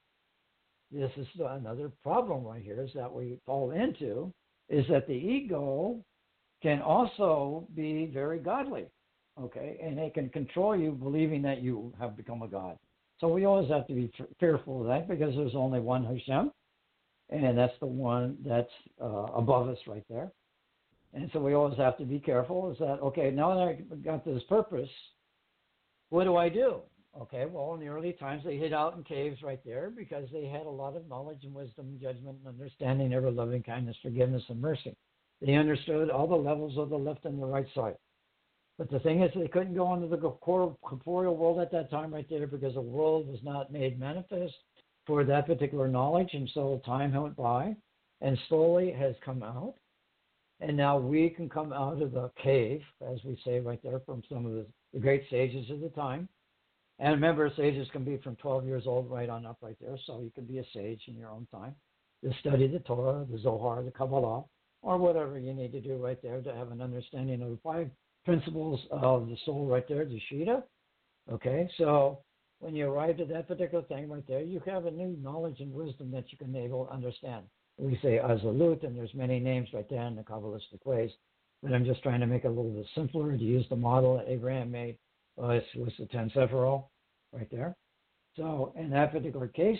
this 0.90 1.10
is 1.16 1.26
another 1.38 1.90
problem 2.02 2.44
right 2.44 2.62
here 2.62 2.82
is 2.82 2.90
that 2.94 3.12
we 3.12 3.38
fall 3.44 3.72
into 3.72 4.32
is 4.68 4.84
that 4.88 5.06
the 5.06 5.12
ego 5.12 5.98
can 6.62 6.80
also 6.80 7.66
be 7.74 8.10
very 8.12 8.38
godly, 8.38 8.86
okay, 9.40 9.78
and 9.82 9.98
it 9.98 10.14
can 10.14 10.28
control 10.28 10.76
you 10.76 10.92
believing 10.92 11.42
that 11.42 11.62
you 11.62 11.92
have 11.98 12.16
become 12.16 12.42
a 12.42 12.48
god. 12.48 12.78
So 13.20 13.28
we 13.28 13.44
always 13.44 13.70
have 13.70 13.86
to 13.86 13.94
be 13.94 14.12
fearful 14.40 14.82
of 14.82 14.88
that 14.88 15.08
because 15.08 15.34
there's 15.34 15.54
only 15.54 15.80
one 15.80 16.04
Hashem, 16.04 16.50
and 17.30 17.56
that's 17.56 17.78
the 17.80 17.86
one 17.86 18.36
that's 18.44 18.70
uh, 19.00 19.26
above 19.34 19.68
us 19.68 19.78
right 19.86 20.04
there. 20.10 20.30
And 21.12 21.30
so 21.32 21.40
we 21.40 21.54
always 21.54 21.78
have 21.78 21.96
to 21.98 22.04
be 22.04 22.18
careful. 22.18 22.72
Is 22.72 22.78
that 22.78 22.98
okay? 23.00 23.30
Now 23.30 23.54
that 23.54 23.60
I 23.62 23.78
got 24.04 24.24
this 24.24 24.42
purpose, 24.48 24.90
what 26.10 26.24
do 26.24 26.36
I 26.36 26.48
do? 26.48 26.80
Okay, 27.20 27.46
well, 27.46 27.74
in 27.74 27.80
the 27.80 27.86
early 27.86 28.12
times, 28.12 28.42
they 28.44 28.56
hid 28.56 28.72
out 28.72 28.96
in 28.96 29.04
caves 29.04 29.40
right 29.40 29.60
there 29.64 29.88
because 29.96 30.28
they 30.32 30.46
had 30.46 30.66
a 30.66 30.70
lot 30.70 30.96
of 30.96 31.08
knowledge 31.08 31.44
and 31.44 31.54
wisdom, 31.54 31.96
judgment, 32.02 32.38
and 32.44 32.48
understanding, 32.48 33.14
ever 33.14 33.30
loving 33.30 33.62
kindness, 33.62 33.96
forgiveness, 34.02 34.42
and 34.48 34.60
mercy. 34.60 34.96
They 35.40 35.54
understood 35.54 36.10
all 36.10 36.26
the 36.26 36.34
levels 36.34 36.76
of 36.76 36.90
the 36.90 36.98
left 36.98 37.24
and 37.24 37.40
the 37.40 37.46
right 37.46 37.66
side. 37.72 37.94
But 38.78 38.90
the 38.90 38.98
thing 39.00 39.22
is, 39.22 39.30
they 39.34 39.48
couldn't 39.48 39.74
go 39.74 39.94
into 39.94 40.08
the 40.08 40.16
corporeal 40.16 41.36
world 41.36 41.60
at 41.60 41.70
that 41.72 41.90
time 41.90 42.12
right 42.12 42.26
there 42.28 42.46
because 42.46 42.74
the 42.74 42.80
world 42.80 43.28
was 43.28 43.38
not 43.42 43.72
made 43.72 44.00
manifest 44.00 44.54
for 45.06 45.24
that 45.24 45.46
particular 45.46 45.86
knowledge. 45.86 46.30
And 46.32 46.50
so 46.54 46.80
time 46.84 47.14
went 47.14 47.36
by 47.36 47.76
and 48.20 48.38
slowly 48.48 48.90
has 48.92 49.14
come 49.24 49.42
out. 49.42 49.74
And 50.60 50.76
now 50.76 50.98
we 50.98 51.30
can 51.30 51.48
come 51.48 51.72
out 51.72 52.00
of 52.00 52.12
the 52.12 52.30
cave, 52.42 52.80
as 53.06 53.18
we 53.24 53.38
say 53.44 53.60
right 53.60 53.80
there, 53.82 54.00
from 54.06 54.22
some 54.28 54.46
of 54.46 54.52
the, 54.52 54.66
great 55.00 55.24
sages 55.28 55.68
of 55.70 55.80
the 55.80 55.88
time 55.90 56.28
and 56.98 57.12
remember, 57.12 57.50
sages 57.56 57.88
can 57.90 58.04
be 58.04 58.18
from 58.18 58.36
12 58.36 58.66
years 58.66 58.84
old 58.86 59.10
right 59.10 59.28
on 59.28 59.46
up 59.46 59.58
right 59.60 59.76
there, 59.80 59.98
so 60.06 60.20
you 60.20 60.30
can 60.34 60.44
be 60.44 60.58
a 60.58 60.64
sage 60.72 61.02
in 61.08 61.16
your 61.16 61.30
own 61.30 61.46
time. 61.50 61.74
To 62.22 62.32
study 62.40 62.68
the 62.68 62.78
Torah, 62.80 63.26
the 63.30 63.38
Zohar, 63.38 63.82
the 63.82 63.90
Kabbalah, 63.90 64.44
or 64.82 64.98
whatever 64.98 65.38
you 65.38 65.52
need 65.52 65.72
to 65.72 65.80
do 65.80 65.96
right 65.96 66.20
there 66.22 66.40
to 66.40 66.54
have 66.54 66.70
an 66.70 66.80
understanding 66.80 67.42
of 67.42 67.50
the 67.50 67.58
five 67.62 67.90
principles 68.24 68.80
of 68.90 69.28
the 69.28 69.36
soul 69.44 69.66
right 69.66 69.86
there, 69.88 70.04
the 70.04 70.20
Shita. 70.30 70.62
Okay, 71.30 71.68
so 71.78 72.20
when 72.60 72.74
you 72.74 72.90
arrive 72.90 73.20
at 73.20 73.28
that 73.28 73.48
particular 73.48 73.84
thing 73.84 74.08
right 74.08 74.26
there, 74.26 74.42
you 74.42 74.60
have 74.66 74.86
a 74.86 74.90
new 74.90 75.16
knowledge 75.22 75.60
and 75.60 75.72
wisdom 75.72 76.10
that 76.12 76.24
you 76.30 76.38
can 76.38 76.54
able 76.54 76.86
to 76.86 76.92
understand. 76.92 77.44
We 77.78 77.98
say 78.02 78.20
Atzilut, 78.22 78.84
and 78.84 78.96
there's 78.96 79.14
many 79.14 79.40
names 79.40 79.68
right 79.72 79.88
there 79.88 80.02
in 80.06 80.16
the 80.16 80.22
Kabbalistic 80.22 80.84
ways, 80.84 81.10
but 81.62 81.72
I'm 81.72 81.84
just 81.84 82.02
trying 82.02 82.20
to 82.20 82.26
make 82.26 82.44
it 82.44 82.48
a 82.48 82.50
little 82.50 82.70
bit 82.70 82.86
simpler 82.94 83.36
to 83.36 83.42
use 83.42 83.66
the 83.68 83.76
model 83.76 84.16
that 84.16 84.28
Abraham 84.28 84.70
made 84.70 84.96
uh, 85.42 85.48
this 85.48 85.64
was 85.76 85.92
the 85.98 86.06
10 86.06 86.30
Sephiroth 86.30 86.84
right 87.32 87.48
there. 87.50 87.76
So 88.36 88.72
in 88.76 88.90
that 88.90 89.12
particular 89.12 89.48
case, 89.48 89.78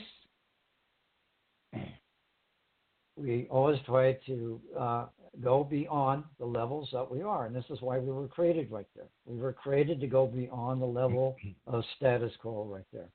we 3.16 3.46
always 3.50 3.78
try 3.86 4.14
to 4.26 4.60
uh, 4.78 5.06
go 5.42 5.64
beyond 5.64 6.24
the 6.38 6.44
levels 6.44 6.88
that 6.92 7.10
we 7.10 7.22
are, 7.22 7.46
and 7.46 7.54
this 7.54 7.64
is 7.70 7.80
why 7.80 7.98
we 7.98 8.10
were 8.10 8.28
created 8.28 8.70
right 8.70 8.86
there. 8.94 9.08
We 9.26 9.38
were 9.38 9.52
created 9.52 10.00
to 10.00 10.06
go 10.06 10.26
beyond 10.26 10.82
the 10.82 10.86
level 10.86 11.36
of 11.66 11.84
status 11.96 12.32
quo 12.40 12.64
right 12.64 12.86
there. 12.92 13.08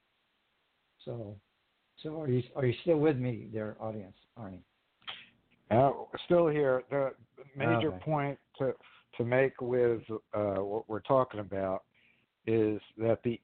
So, 1.05 1.35
so 2.03 2.21
are 2.21 2.29
you 2.29 2.43
are 2.55 2.65
you 2.65 2.73
still 2.81 2.97
with 2.97 3.17
me, 3.17 3.47
there, 3.53 3.75
audience, 3.79 4.15
Arnie? 4.37 4.59
Uh, 5.71 5.91
still 6.25 6.47
here. 6.47 6.83
The 6.89 7.11
major 7.55 7.89
okay. 7.89 8.03
point 8.03 8.39
to 8.57 8.73
to 9.17 9.25
make 9.25 9.59
with 9.61 10.01
uh, 10.33 10.55
what 10.55 10.87
we're 10.89 11.01
talking 11.01 11.39
about 11.39 11.83
is 12.47 12.79
that 12.97 13.19
the 13.23 13.39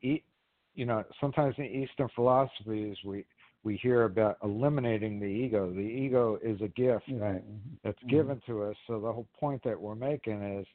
you 0.73 0.85
know 0.85 1.03
sometimes 1.21 1.55
in 1.57 1.65
Eastern 1.65 2.09
philosophies 2.15 2.97
we 3.05 3.25
we 3.65 3.75
hear 3.77 4.03
about 4.03 4.37
eliminating 4.43 5.19
the 5.19 5.25
ego. 5.25 5.71
The 5.71 5.79
ego 5.79 6.37
is 6.41 6.61
a 6.61 6.67
gift 6.69 7.05
right. 7.13 7.43
that's 7.83 7.97
mm-hmm. 7.97 8.09
given 8.09 8.41
to 8.45 8.63
us. 8.63 8.75
So 8.87 9.01
the 9.01 9.11
whole 9.11 9.27
point 9.37 9.61
that 9.65 9.79
we're 9.79 9.95
making 9.95 10.41
is 10.41 10.67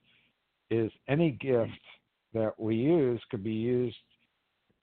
is 0.71 0.93
any 1.09 1.31
gift 1.31 1.71
that 2.35 2.53
we 2.59 2.77
use 2.77 3.21
could 3.31 3.43
be 3.43 3.53
used 3.53 3.97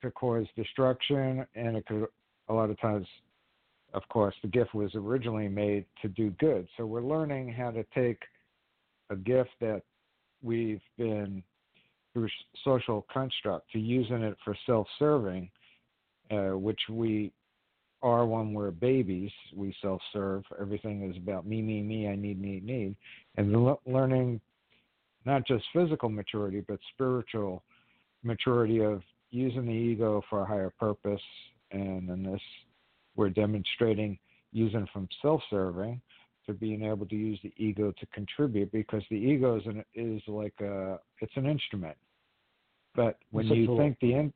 to 0.01 0.11
cause 0.11 0.45
destruction, 0.55 1.45
and 1.55 1.77
it 1.77 1.85
could 1.85 2.07
a 2.49 2.53
lot 2.53 2.69
of 2.69 2.79
times, 2.79 3.05
of 3.93 4.03
course, 4.09 4.35
the 4.41 4.47
gift 4.47 4.73
was 4.73 4.91
originally 4.95 5.47
made 5.47 5.85
to 6.01 6.07
do 6.07 6.31
good. 6.39 6.67
So 6.77 6.85
we're 6.85 7.01
learning 7.01 7.53
how 7.53 7.71
to 7.71 7.85
take 7.93 8.21
a 9.09 9.15
gift 9.15 9.51
that 9.59 9.81
we've 10.41 10.81
been 10.97 11.43
through 12.13 12.29
social 12.63 13.05
construct 13.11 13.71
to 13.71 13.79
using 13.79 14.23
it 14.23 14.37
for 14.43 14.55
self-serving, 14.65 15.49
uh, 16.31 16.57
which 16.57 16.79
we 16.89 17.31
are 18.07 18.25
when 18.25 18.53
we're 18.53 18.71
babies. 18.71 19.31
We 19.53 19.75
self-serve. 19.81 20.43
Everything 20.59 21.09
is 21.09 21.17
about 21.17 21.45
me, 21.45 21.61
me, 21.61 21.81
me. 21.81 22.07
I 22.07 22.15
need, 22.15 22.41
need, 22.41 22.63
need, 22.63 22.95
and 23.35 23.75
learning 23.85 24.39
not 25.25 25.45
just 25.45 25.65
physical 25.73 26.07
maturity 26.07 26.63
but 26.65 26.79
spiritual 26.93 27.63
maturity 28.23 28.79
of 28.81 29.01
using 29.29 29.65
the 29.65 29.73
ego 29.73 30.23
for 30.29 30.41
a 30.41 30.45
higher 30.45 30.71
purpose. 30.79 31.21
And 31.71 32.09
in 32.09 32.23
this, 32.23 32.41
we're 33.15 33.29
demonstrating 33.29 34.17
using 34.53 34.87
from 34.93 35.09
self-serving 35.21 36.01
to 36.45 36.53
being 36.53 36.83
able 36.83 37.05
to 37.05 37.15
use 37.15 37.39
the 37.43 37.53
ego 37.57 37.93
to 37.99 38.05
contribute 38.07 38.71
because 38.71 39.03
the 39.09 39.17
ego 39.17 39.57
is, 39.57 39.65
an, 39.65 39.83
is 39.93 40.21
like 40.27 40.53
a 40.61 40.97
it's 41.19 41.33
an 41.35 41.45
instrument 41.45 41.97
but 42.95 43.17
when 43.31 43.47
you 43.47 43.77
think 43.77 43.97
the 43.99 44.13
in, 44.13 44.33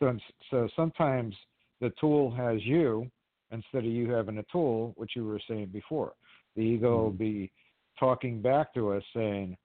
so, 0.00 0.16
so 0.50 0.68
sometimes 0.74 1.34
the 1.80 1.92
tool 2.00 2.30
has 2.30 2.64
you 2.64 3.10
instead 3.50 3.84
of 3.84 3.90
you 3.90 4.10
having 4.10 4.38
a 4.38 4.44
tool, 4.50 4.92
which 4.96 5.12
you 5.14 5.24
were 5.24 5.40
saying 5.48 5.66
before. 5.72 6.12
The 6.56 6.62
ego 6.62 6.94
mm-hmm. 6.94 7.02
will 7.02 7.10
be 7.10 7.52
talking 7.98 8.40
back 8.40 8.74
to 8.74 8.92
us 8.92 9.02
saying, 9.14 9.56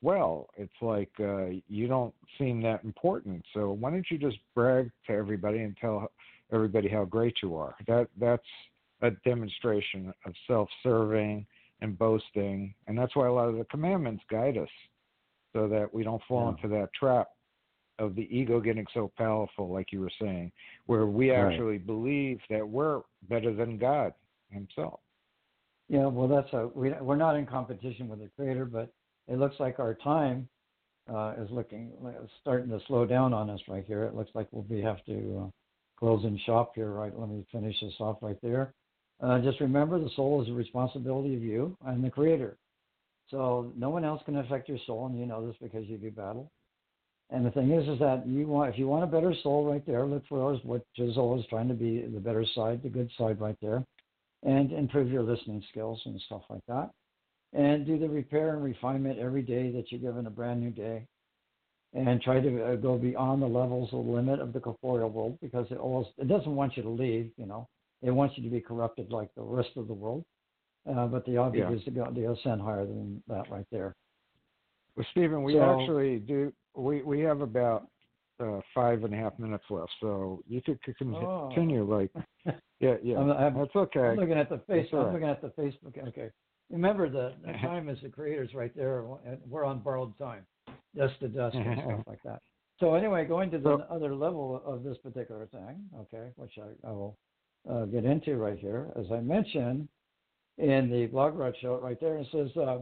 well, 0.00 0.48
it's 0.56 0.72
like 0.80 1.10
uh, 1.20 1.46
you 1.68 1.86
don't 1.86 2.14
seem 2.38 2.60
that 2.62 2.82
important. 2.84 3.44
So 3.54 3.72
why 3.72 3.90
don't 3.90 4.06
you 4.10 4.18
just 4.18 4.38
brag 4.54 4.90
to 5.06 5.12
everybody 5.12 5.60
and 5.60 5.76
tell 5.76 6.10
everybody 6.52 6.88
how 6.88 7.04
great 7.04 7.36
you 7.42 7.56
are? 7.56 7.76
That 7.86 8.08
that's 8.18 8.42
a 9.00 9.12
demonstration 9.24 10.12
of 10.26 10.34
self-serving 10.46 11.46
and 11.80 11.98
boasting, 11.98 12.74
and 12.86 12.96
that's 12.96 13.16
why 13.16 13.26
a 13.26 13.32
lot 13.32 13.48
of 13.48 13.56
the 13.56 13.64
commandments 13.64 14.22
guide 14.30 14.56
us, 14.56 14.68
so 15.52 15.68
that 15.68 15.92
we 15.92 16.02
don't 16.04 16.22
fall 16.28 16.44
yeah. 16.44 16.64
into 16.64 16.76
that 16.76 16.90
trap 16.98 17.28
of 18.02 18.16
the 18.16 18.28
ego 18.36 18.60
getting 18.60 18.86
so 18.92 19.10
powerful, 19.16 19.72
like 19.72 19.92
you 19.92 20.00
were 20.00 20.10
saying, 20.20 20.50
where 20.86 21.06
we 21.06 21.30
actually 21.30 21.76
right. 21.78 21.86
believe 21.86 22.40
that 22.50 22.68
we're 22.68 23.00
better 23.28 23.54
than 23.54 23.78
God 23.78 24.12
Himself. 24.50 25.00
Yeah, 25.88 26.06
well, 26.06 26.26
that's 26.26 26.52
a 26.52 26.68
we, 26.74 26.90
we're 27.00 27.16
not 27.16 27.36
in 27.36 27.46
competition 27.46 28.08
with 28.08 28.18
the 28.18 28.28
Creator, 28.36 28.64
but 28.64 28.92
it 29.28 29.38
looks 29.38 29.56
like 29.60 29.78
our 29.78 29.94
time 29.94 30.48
uh, 31.12 31.34
is 31.38 31.48
looking 31.50 31.92
starting 32.40 32.70
to 32.70 32.80
slow 32.88 33.06
down 33.06 33.32
on 33.32 33.48
us 33.48 33.60
right 33.68 33.84
here. 33.86 34.02
It 34.02 34.14
looks 34.14 34.30
like 34.34 34.48
we'll 34.50 34.62
be 34.62 34.82
have 34.82 35.04
to 35.04 35.44
uh, 35.44 35.50
close 35.98 36.24
in 36.24 36.38
shop 36.44 36.72
here. 36.74 36.90
Right, 36.90 37.16
let 37.16 37.28
me 37.28 37.46
finish 37.52 37.76
this 37.80 37.94
off 38.00 38.18
right 38.20 38.38
there. 38.42 38.74
Uh, 39.22 39.38
just 39.38 39.60
remember, 39.60 40.00
the 40.00 40.10
soul 40.16 40.42
is 40.42 40.48
a 40.48 40.52
responsibility 40.52 41.36
of 41.36 41.42
you 41.42 41.76
and 41.86 42.02
the 42.02 42.10
Creator. 42.10 42.56
So 43.30 43.72
no 43.76 43.88
one 43.90 44.04
else 44.04 44.20
can 44.24 44.36
affect 44.36 44.68
your 44.68 44.78
soul, 44.86 45.06
and 45.06 45.18
you 45.18 45.26
know 45.26 45.46
this 45.46 45.56
because 45.62 45.86
you 45.86 45.96
do 45.98 46.10
battle. 46.10 46.50
And 47.34 47.46
the 47.46 47.50
thing 47.50 47.70
is, 47.72 47.88
is 47.88 47.98
that 47.98 48.26
you 48.26 48.46
want 48.46 48.72
if 48.72 48.78
you 48.78 48.86
want 48.86 49.04
a 49.04 49.06
better 49.06 49.34
soul 49.42 49.64
right 49.64 49.84
there, 49.86 50.04
look 50.06 50.22
for 50.28 50.38
those 50.38 50.62
which 50.64 50.82
is 50.98 51.16
always 51.16 51.44
trying 51.46 51.68
to 51.68 51.74
be 51.74 52.02
the 52.02 52.20
better 52.20 52.44
side, 52.54 52.82
the 52.82 52.90
good 52.90 53.10
side 53.16 53.40
right 53.40 53.56
there, 53.62 53.82
and 54.42 54.70
improve 54.70 55.10
your 55.10 55.22
listening 55.22 55.62
skills 55.70 56.00
and 56.04 56.20
stuff 56.26 56.42
like 56.50 56.64
that. 56.68 56.90
And 57.54 57.86
do 57.86 57.98
the 57.98 58.08
repair 58.08 58.54
and 58.54 58.62
refinement 58.62 59.18
every 59.18 59.42
day 59.42 59.70
that 59.72 59.90
you're 59.90 60.00
given 60.00 60.26
a 60.26 60.30
brand 60.30 60.60
new 60.60 60.70
day. 60.70 61.06
and 61.94 62.22
try 62.22 62.40
to 62.40 62.64
uh, 62.64 62.76
go 62.76 62.96
beyond 62.96 63.42
the 63.42 63.46
levels 63.46 63.90
of 63.92 64.06
limit 64.06 64.40
of 64.40 64.52
the 64.52 64.60
corporeal 64.60 65.10
world 65.10 65.38
because 65.42 65.66
it 65.70 65.76
always 65.78 66.06
it 66.18 66.28
doesn't 66.28 66.54
want 66.56 66.76
you 66.76 66.82
to 66.82 66.88
leave. 66.88 67.30
You 67.36 67.46
know, 67.46 67.68
it 68.02 68.10
wants 68.10 68.36
you 68.36 68.42
to 68.44 68.50
be 68.50 68.60
corrupted 68.60 69.10
like 69.10 69.28
the 69.34 69.42
rest 69.42 69.70
of 69.76 69.88
the 69.88 69.94
world. 69.94 70.24
Uh, 70.90 71.06
but 71.06 71.24
the 71.26 71.36
object 71.36 71.70
Yeah. 71.70 71.76
is 71.76 71.84
to 71.84 71.90
go 71.90 72.04
to 72.06 72.32
ascend 72.32 72.60
higher 72.62 72.86
than 72.86 73.22
that 73.28 73.50
right 73.50 73.66
there. 73.70 73.94
Well, 74.96 75.06
Stephen, 75.12 75.42
we 75.42 75.54
So- 75.54 75.80
actually 75.80 76.18
do. 76.20 76.52
We 76.74 77.02
we 77.02 77.20
have 77.20 77.40
about 77.40 77.88
uh, 78.40 78.60
five 78.74 79.04
and 79.04 79.14
a 79.14 79.16
half 79.16 79.38
minutes 79.38 79.64
left, 79.70 79.92
so 80.00 80.42
you 80.48 80.60
could, 80.62 80.78
Oh. 81.14 81.48
continue. 81.48 81.84
Like, 81.84 82.10
yeah, 82.80 82.96
yeah, 83.02 83.18
I'm- 83.18 83.30
I'm- 83.30 83.54
that's 83.56 83.76
okay. 83.76 84.00
I'm 84.00 84.16
looking 84.16 84.38
at 84.38 84.48
the 84.48 84.58
face. 84.60 84.88
I'm 84.92 85.12
looking 85.12 85.28
at 85.28 85.40
the 85.40 85.50
Facebook. 85.50 85.96
Okay, 86.08 86.30
remember 86.70 87.08
the, 87.08 87.34
the 87.46 87.52
time 87.58 87.88
is 87.88 88.00
the 88.02 88.08
creators 88.08 88.52
right 88.54 88.74
there. 88.74 89.04
and 89.24 89.38
We're 89.48 89.64
on 89.64 89.78
borrowed 89.80 90.16
time, 90.18 90.44
dust 90.96 91.20
to 91.20 91.28
dust 91.28 91.54
and 91.56 91.78
stuff 91.84 92.00
like 92.06 92.22
that. 92.24 92.40
So 92.80 92.94
anyway, 92.94 93.24
going 93.26 93.50
to 93.52 93.58
the 93.58 93.76
So- 93.78 93.84
other 93.94 94.14
level 94.14 94.60
of 94.64 94.82
this 94.82 94.98
particular 94.98 95.46
thing, 95.46 95.88
okay, 96.00 96.30
which 96.36 96.58
I, 96.58 96.88
I 96.88 96.90
will 96.90 97.16
uh, 97.70 97.84
get 97.84 98.04
into 98.04 98.38
right 98.38 98.58
here, 98.58 98.92
as 98.96 99.06
I 99.12 99.20
mentioned 99.20 99.88
in 100.58 100.90
the 100.90 101.06
blog 101.06 101.36
rot 101.36 101.54
show 101.60 101.78
right 101.78 102.00
there, 102.00 102.16
it 102.16 102.26
says 102.32 102.50
uh, 102.56 102.78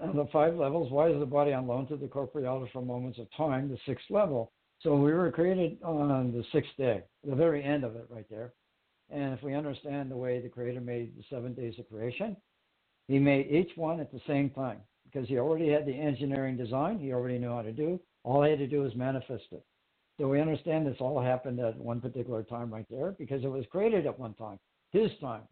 on 0.00 0.16
the 0.16 0.26
five 0.32 0.54
levels. 0.54 0.90
Why 0.90 1.08
is 1.08 1.18
the 1.18 1.26
body 1.26 1.52
on 1.52 1.66
loan 1.66 1.86
to 1.88 1.96
the 1.96 2.06
corporeality 2.06 2.70
for 2.72 2.82
moments 2.82 3.18
of 3.18 3.26
time? 3.36 3.68
The 3.68 3.78
sixth 3.86 4.06
level. 4.10 4.52
So 4.80 4.94
we 4.94 5.12
were 5.12 5.32
created 5.32 5.78
on 5.82 6.32
the 6.32 6.44
sixth 6.52 6.76
day, 6.76 7.02
the 7.26 7.34
very 7.34 7.62
end 7.64 7.84
of 7.84 7.96
it 7.96 8.06
right 8.10 8.26
there. 8.28 8.52
And 9.10 9.32
if 9.32 9.42
we 9.42 9.54
understand 9.54 10.10
the 10.10 10.16
way 10.16 10.40
the 10.40 10.48
Creator 10.48 10.80
made 10.80 11.16
the 11.16 11.24
seven 11.30 11.54
days 11.54 11.74
of 11.78 11.88
creation, 11.88 12.36
He 13.08 13.18
made 13.18 13.50
each 13.50 13.70
one 13.76 14.00
at 14.00 14.12
the 14.12 14.20
same 14.26 14.50
time 14.50 14.78
because 15.04 15.28
He 15.28 15.38
already 15.38 15.70
had 15.70 15.86
the 15.86 15.94
engineering 15.94 16.56
design. 16.56 16.98
He 16.98 17.12
already 17.12 17.38
knew 17.38 17.50
how 17.50 17.62
to 17.62 17.72
do. 17.72 18.00
All 18.24 18.42
He 18.42 18.50
had 18.50 18.58
to 18.58 18.66
do 18.66 18.82
was 18.82 18.94
manifest 18.94 19.44
it. 19.52 19.64
So 20.18 20.28
we 20.28 20.40
understand 20.40 20.86
this 20.86 20.96
all 21.00 21.20
happened 21.20 21.60
at 21.60 21.76
one 21.76 22.00
particular 22.00 22.42
time 22.42 22.72
right 22.72 22.86
there 22.90 23.12
because 23.12 23.44
it 23.44 23.48
was 23.50 23.64
created 23.70 24.06
at 24.06 24.18
one 24.18 24.34
time, 24.34 24.58
His 24.92 25.10
time. 25.20 25.42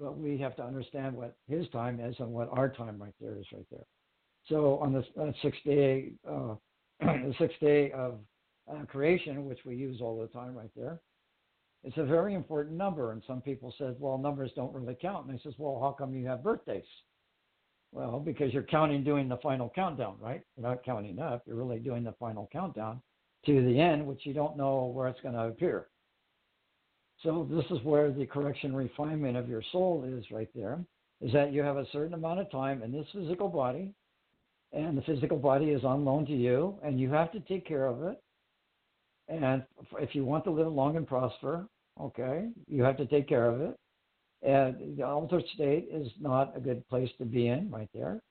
But 0.00 0.16
we 0.18 0.38
have 0.38 0.56
to 0.56 0.64
understand 0.64 1.14
what 1.14 1.36
His 1.46 1.68
time 1.68 2.00
is 2.00 2.16
and 2.18 2.30
what 2.32 2.48
our 2.50 2.70
time 2.70 3.00
right 3.00 3.14
there 3.20 3.36
is 3.38 3.46
right 3.52 3.66
there. 3.70 3.86
So 4.48 4.78
on 4.78 4.92
the 4.92 5.04
uh, 5.20 5.32
sixth 5.42 5.60
day, 5.64 6.12
uh, 6.28 6.54
the 7.00 7.34
sixth 7.38 7.60
day 7.60 7.92
of 7.92 8.18
uh, 8.70 8.84
creation, 8.86 9.44
which 9.44 9.60
we 9.64 9.76
use 9.76 10.00
all 10.00 10.18
the 10.18 10.26
time 10.28 10.54
right 10.54 10.70
there, 10.74 11.00
it's 11.84 11.98
a 11.98 12.04
very 12.04 12.34
important 12.34 12.76
number. 12.76 13.12
And 13.12 13.22
some 13.26 13.40
people 13.40 13.74
said, 13.78 13.96
well, 13.98 14.18
numbers 14.18 14.50
don't 14.56 14.74
really 14.74 14.96
count. 15.00 15.26
And 15.26 15.38
I 15.38 15.42
says, 15.42 15.54
well, 15.58 15.78
how 15.80 15.92
come 15.92 16.14
you 16.14 16.26
have 16.26 16.42
birthdays? 16.42 16.84
Well, 17.92 18.20
because 18.20 18.52
you're 18.52 18.62
counting 18.62 19.02
doing 19.02 19.28
the 19.28 19.38
final 19.38 19.70
countdown, 19.74 20.16
right? 20.20 20.42
You're 20.56 20.68
not 20.68 20.84
counting 20.84 21.18
up. 21.18 21.42
You're 21.46 21.56
really 21.56 21.80
doing 21.80 22.04
the 22.04 22.14
final 22.20 22.48
countdown 22.52 23.02
to 23.46 23.64
the 23.66 23.80
end, 23.80 24.06
which 24.06 24.24
you 24.24 24.32
don't 24.32 24.56
know 24.56 24.86
where 24.86 25.08
it's 25.08 25.20
going 25.20 25.34
to 25.34 25.46
appear. 25.46 25.88
So 27.22 27.46
this 27.50 27.64
is 27.70 27.84
where 27.84 28.10
the 28.10 28.24
correction 28.24 28.74
refinement 28.74 29.36
of 29.36 29.48
your 29.48 29.62
soul 29.72 30.04
is 30.06 30.24
right 30.30 30.48
there, 30.54 30.78
is 31.20 31.32
that 31.32 31.52
you 31.52 31.62
have 31.62 31.76
a 31.76 31.86
certain 31.92 32.14
amount 32.14 32.40
of 32.40 32.50
time 32.50 32.82
in 32.82 32.92
this 32.92 33.06
physical 33.12 33.48
body, 33.48 33.92
and 34.72 34.96
the 34.96 35.02
physical 35.02 35.36
body 35.36 35.66
is 35.66 35.84
on 35.84 36.04
loan 36.04 36.24
to 36.26 36.32
you, 36.32 36.78
and 36.82 36.98
you 36.98 37.10
have 37.10 37.30
to 37.32 37.40
take 37.40 37.66
care 37.66 37.86
of 37.86 38.02
it. 38.04 38.22
And 39.28 39.62
if 39.98 40.14
you 40.14 40.24
want 40.24 40.44
to 40.44 40.50
live 40.50 40.72
long 40.72 40.96
and 40.96 41.06
prosper, 41.06 41.66
okay, 42.00 42.48
you 42.66 42.82
have 42.82 42.96
to 42.96 43.06
take 43.06 43.28
care 43.28 43.46
of 43.46 43.60
it. 43.60 43.76
And 44.42 44.96
the 44.96 45.02
altered 45.02 45.44
state 45.54 45.88
is 45.92 46.08
not 46.18 46.56
a 46.56 46.60
good 46.60 46.88
place 46.88 47.10
to 47.18 47.26
be 47.26 47.48
in 47.48 47.70
right 47.70 47.90
there. 47.92 48.22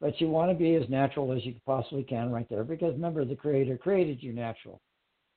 But 0.00 0.20
you 0.20 0.28
want 0.28 0.50
to 0.50 0.56
be 0.56 0.74
as 0.74 0.88
natural 0.90 1.32
as 1.32 1.44
you 1.46 1.54
possibly 1.64 2.02
can 2.02 2.30
right 2.30 2.46
there 2.50 2.64
because 2.64 2.92
remember, 2.92 3.24
the 3.24 3.34
Creator 3.34 3.78
created 3.78 4.22
you 4.22 4.34
natural. 4.34 4.80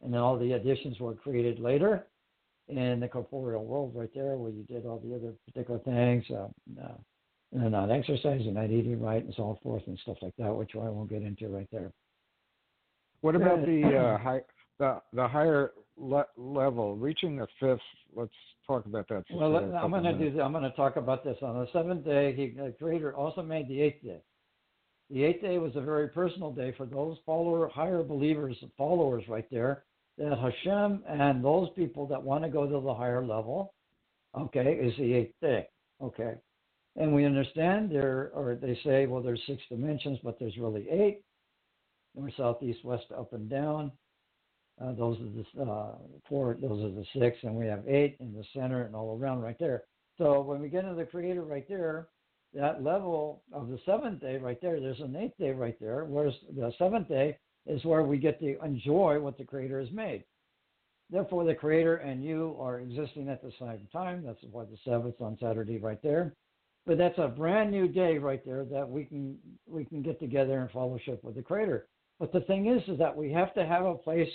And 0.04 0.14
then 0.14 0.20
all 0.20 0.38
the 0.38 0.54
additions 0.54 1.00
were 1.00 1.14
created 1.14 1.60
later 1.60 2.06
in 2.70 3.00
the 3.00 3.08
corporeal 3.08 3.64
world 3.64 3.94
right 3.96 4.10
there 4.14 4.36
where 4.36 4.52
you 4.52 4.64
did 4.64 4.86
all 4.86 5.02
the 5.04 5.16
other 5.16 5.34
particular 5.46 5.80
things. 5.80 6.24
Uh, 6.30 6.48
uh, 6.84 6.98
and 7.54 7.72
not 7.72 7.90
exercising, 7.90 8.56
not 8.56 8.66
eating 8.72 9.02
right, 9.02 9.24
and 9.24 9.34
so 9.36 9.58
forth, 9.64 9.84
and 9.88 9.98
stuff 10.00 10.18
like 10.22 10.34
that, 10.38 10.54
which 10.54 10.72
I 10.76 10.90
won't 10.90 11.10
get 11.10 11.22
into 11.22 11.48
right 11.48 11.68
there. 11.72 11.92
What 13.22 13.36
about 13.36 13.66
the 13.66 13.84
uh, 13.84 14.18
high, 14.24 14.42
the 14.80 15.02
the 15.14 15.28
higher 15.28 15.72
le- 15.98 16.28
level, 16.36 16.96
reaching 16.96 17.38
the 17.38 17.48
fifth? 17.60 17.80
Let's 18.14 18.34
talk 18.66 18.86
about 18.86 19.08
that. 19.10 19.24
Well, 19.34 19.56
I'm 19.56 19.92
going 19.92 20.04
to 20.04 20.30
do. 20.30 20.42
I'm 20.42 20.52
going 20.52 20.64
to 20.64 20.76
talk 20.76 20.98
about 20.98 21.24
this 21.24 21.38
on 21.42 21.60
the 21.60 21.68
seventh 21.72 22.04
day. 22.04 22.36
He, 22.36 22.50
the 22.50 22.74
Creator, 22.78 23.16
also 23.16 23.42
made 23.42 23.68
the 23.70 23.82
eighth 23.82 24.04
day. 24.04 24.22
The 25.10 25.24
eighth 25.24 25.42
day 25.42 25.58
was 25.58 25.72
a 25.76 25.82
very 25.82 26.10
personal 26.10 26.52
day 26.52 26.74
for 26.76 26.86
those 26.86 27.18
follower, 27.26 27.70
higher 27.70 28.04
believers, 28.04 28.58
followers, 28.78 29.24
right 29.30 29.50
there. 29.50 29.84
That 30.18 30.38
Hashem 30.38 31.04
and 31.08 31.44
those 31.44 31.70
people 31.76 32.08
that 32.08 32.22
want 32.22 32.44
to 32.44 32.50
go 32.50 32.66
to 32.66 32.80
the 32.80 32.94
higher 32.94 33.24
level, 33.24 33.74
okay, 34.36 34.74
is 34.74 34.94
the 34.98 35.14
eighth 35.14 35.36
day. 35.42 35.68
Okay, 36.02 36.34
and 36.96 37.14
we 37.14 37.26
understand 37.26 37.92
there, 37.92 38.32
or 38.34 38.56
they 38.56 38.80
say, 38.84 39.06
well, 39.06 39.22
there's 39.22 39.42
six 39.48 39.62
dimensions, 39.70 40.20
but 40.24 40.40
there's 40.40 40.58
really 40.58 40.88
eight: 40.90 41.22
north, 42.16 42.34
south, 42.38 42.64
east, 42.64 42.84
west, 42.84 43.06
up, 43.18 43.34
and 43.34 43.50
down. 43.50 43.92
Uh, 44.82 44.94
those 44.94 45.18
are 45.20 45.64
the 45.64 45.72
uh, 45.72 45.96
four. 46.30 46.56
Those 46.62 46.84
are 46.84 46.92
the 46.92 47.06
six, 47.20 47.38
and 47.44 47.56
we 47.56 47.66
have 47.68 47.88
eight 47.88 48.18
in 48.20 48.34
the 48.34 48.44
center 48.54 48.84
and 48.84 48.96
all 48.96 49.18
around 49.18 49.42
right 49.42 49.58
there. 49.60 49.84
So 50.18 50.42
when 50.42 50.62
we 50.62 50.70
get 50.70 50.84
into 50.84 50.96
the 50.96 51.06
Creator 51.06 51.44
right 51.44 51.68
there, 51.68 52.08
that 52.54 52.84
level 52.84 53.44
of 53.54 53.70
the 53.70 53.80
seventh 53.86 54.22
day 54.22 54.38
right 54.38 54.60
there, 54.62 54.80
there's 54.80 55.00
an 55.00 55.16
eighth 55.16 55.38
day 55.38 55.52
right 55.52 55.78
there. 55.80 56.06
Whereas 56.06 56.34
the 56.56 56.72
seventh 56.78 57.08
day 57.08 57.38
is 57.68 57.84
where 57.84 58.04
we 58.04 58.18
get 58.18 58.40
to 58.40 58.64
enjoy 58.64 59.20
what 59.20 59.38
the 59.38 59.44
Creator 59.44 59.80
has 59.80 59.92
made. 59.92 60.24
Therefore, 61.10 61.46
the 61.46 61.54
Creator 61.54 61.98
and 61.98 62.24
you 62.24 62.56
are 62.60 62.80
existing 62.80 63.30
at 63.30 63.42
the 63.42 63.52
same 63.60 63.88
time. 63.92 64.24
That's 64.26 64.40
why 64.52 64.66
the 64.66 64.78
seventh 64.84 65.22
on 65.22 65.38
Saturday 65.40 65.78
right 65.78 66.02
there. 66.02 66.34
But 66.86 66.98
that's 66.98 67.18
a 67.18 67.28
brand 67.28 67.72
new 67.72 67.88
day 67.88 68.18
right 68.18 68.44
there 68.46 68.66
that 68.66 68.90
we 68.90 69.04
can 69.04 69.38
we 69.68 69.84
can 69.86 70.02
get 70.02 70.20
together 70.20 70.60
and 70.60 70.72
fellowship 70.72 71.24
with 71.24 71.36
the 71.36 71.42
Creator. 71.42 71.88
But 72.20 72.32
the 72.32 72.42
thing 72.42 72.68
is, 72.68 72.82
is 72.88 72.98
that 72.98 73.16
we 73.16 73.32
have 73.32 73.54
to 73.56 73.66
have 73.66 73.86
a 73.86 73.96
place 73.96 74.30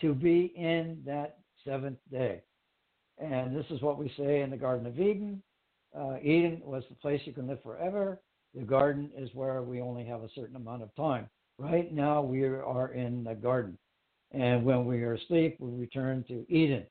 to 0.00 0.14
be 0.14 0.52
in 0.56 1.02
that 1.06 1.38
seventh 1.64 1.98
day. 2.10 2.42
And 3.18 3.54
this 3.54 3.66
is 3.70 3.82
what 3.82 3.98
we 3.98 4.12
say 4.16 4.42
in 4.42 4.50
the 4.50 4.56
Garden 4.56 4.86
of 4.86 4.98
Eden. 4.98 5.42
Uh, 5.96 6.16
Eden 6.22 6.60
was 6.64 6.84
the 6.88 6.94
place 6.96 7.20
you 7.24 7.32
can 7.32 7.46
live 7.46 7.62
forever. 7.62 8.20
The 8.54 8.62
garden 8.62 9.10
is 9.16 9.28
where 9.34 9.62
we 9.62 9.80
only 9.80 10.04
have 10.04 10.22
a 10.22 10.28
certain 10.34 10.56
amount 10.56 10.82
of 10.82 10.94
time. 10.94 11.28
Right 11.58 11.92
now, 11.92 12.22
we 12.22 12.44
are 12.44 12.92
in 12.92 13.24
the 13.24 13.34
garden. 13.34 13.76
And 14.30 14.64
when 14.64 14.84
we 14.84 15.02
are 15.02 15.14
asleep, 15.14 15.56
we 15.58 15.72
return 15.72 16.24
to 16.28 16.46
Eden. 16.48 16.86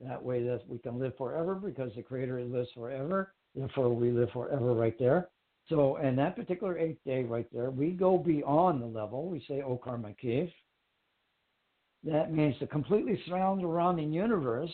That 0.00 0.22
way, 0.22 0.44
that 0.44 0.62
we 0.68 0.78
can 0.78 0.98
live 0.98 1.16
forever 1.16 1.54
because 1.56 1.90
the 1.96 2.02
Creator 2.02 2.44
lives 2.44 2.68
forever. 2.74 3.34
Therefore, 3.54 3.88
we 3.88 4.10
live 4.10 4.30
forever 4.32 4.74
right 4.74 4.96
there. 4.98 5.28
So, 5.68 5.96
in 5.96 6.14
that 6.16 6.36
particular 6.36 6.78
eighth 6.78 7.02
day 7.04 7.24
right 7.24 7.48
there, 7.52 7.70
we 7.70 7.90
go 7.90 8.16
beyond 8.16 8.80
the 8.80 8.86
level. 8.86 9.28
We 9.28 9.44
say, 9.48 9.62
O 9.62 9.76
Karma 9.76 10.12
Cave. 10.12 10.50
That 12.04 12.32
means 12.32 12.56
to 12.60 12.68
completely 12.68 13.20
surround 13.26 13.60
the 13.62 14.02
universe, 14.02 14.70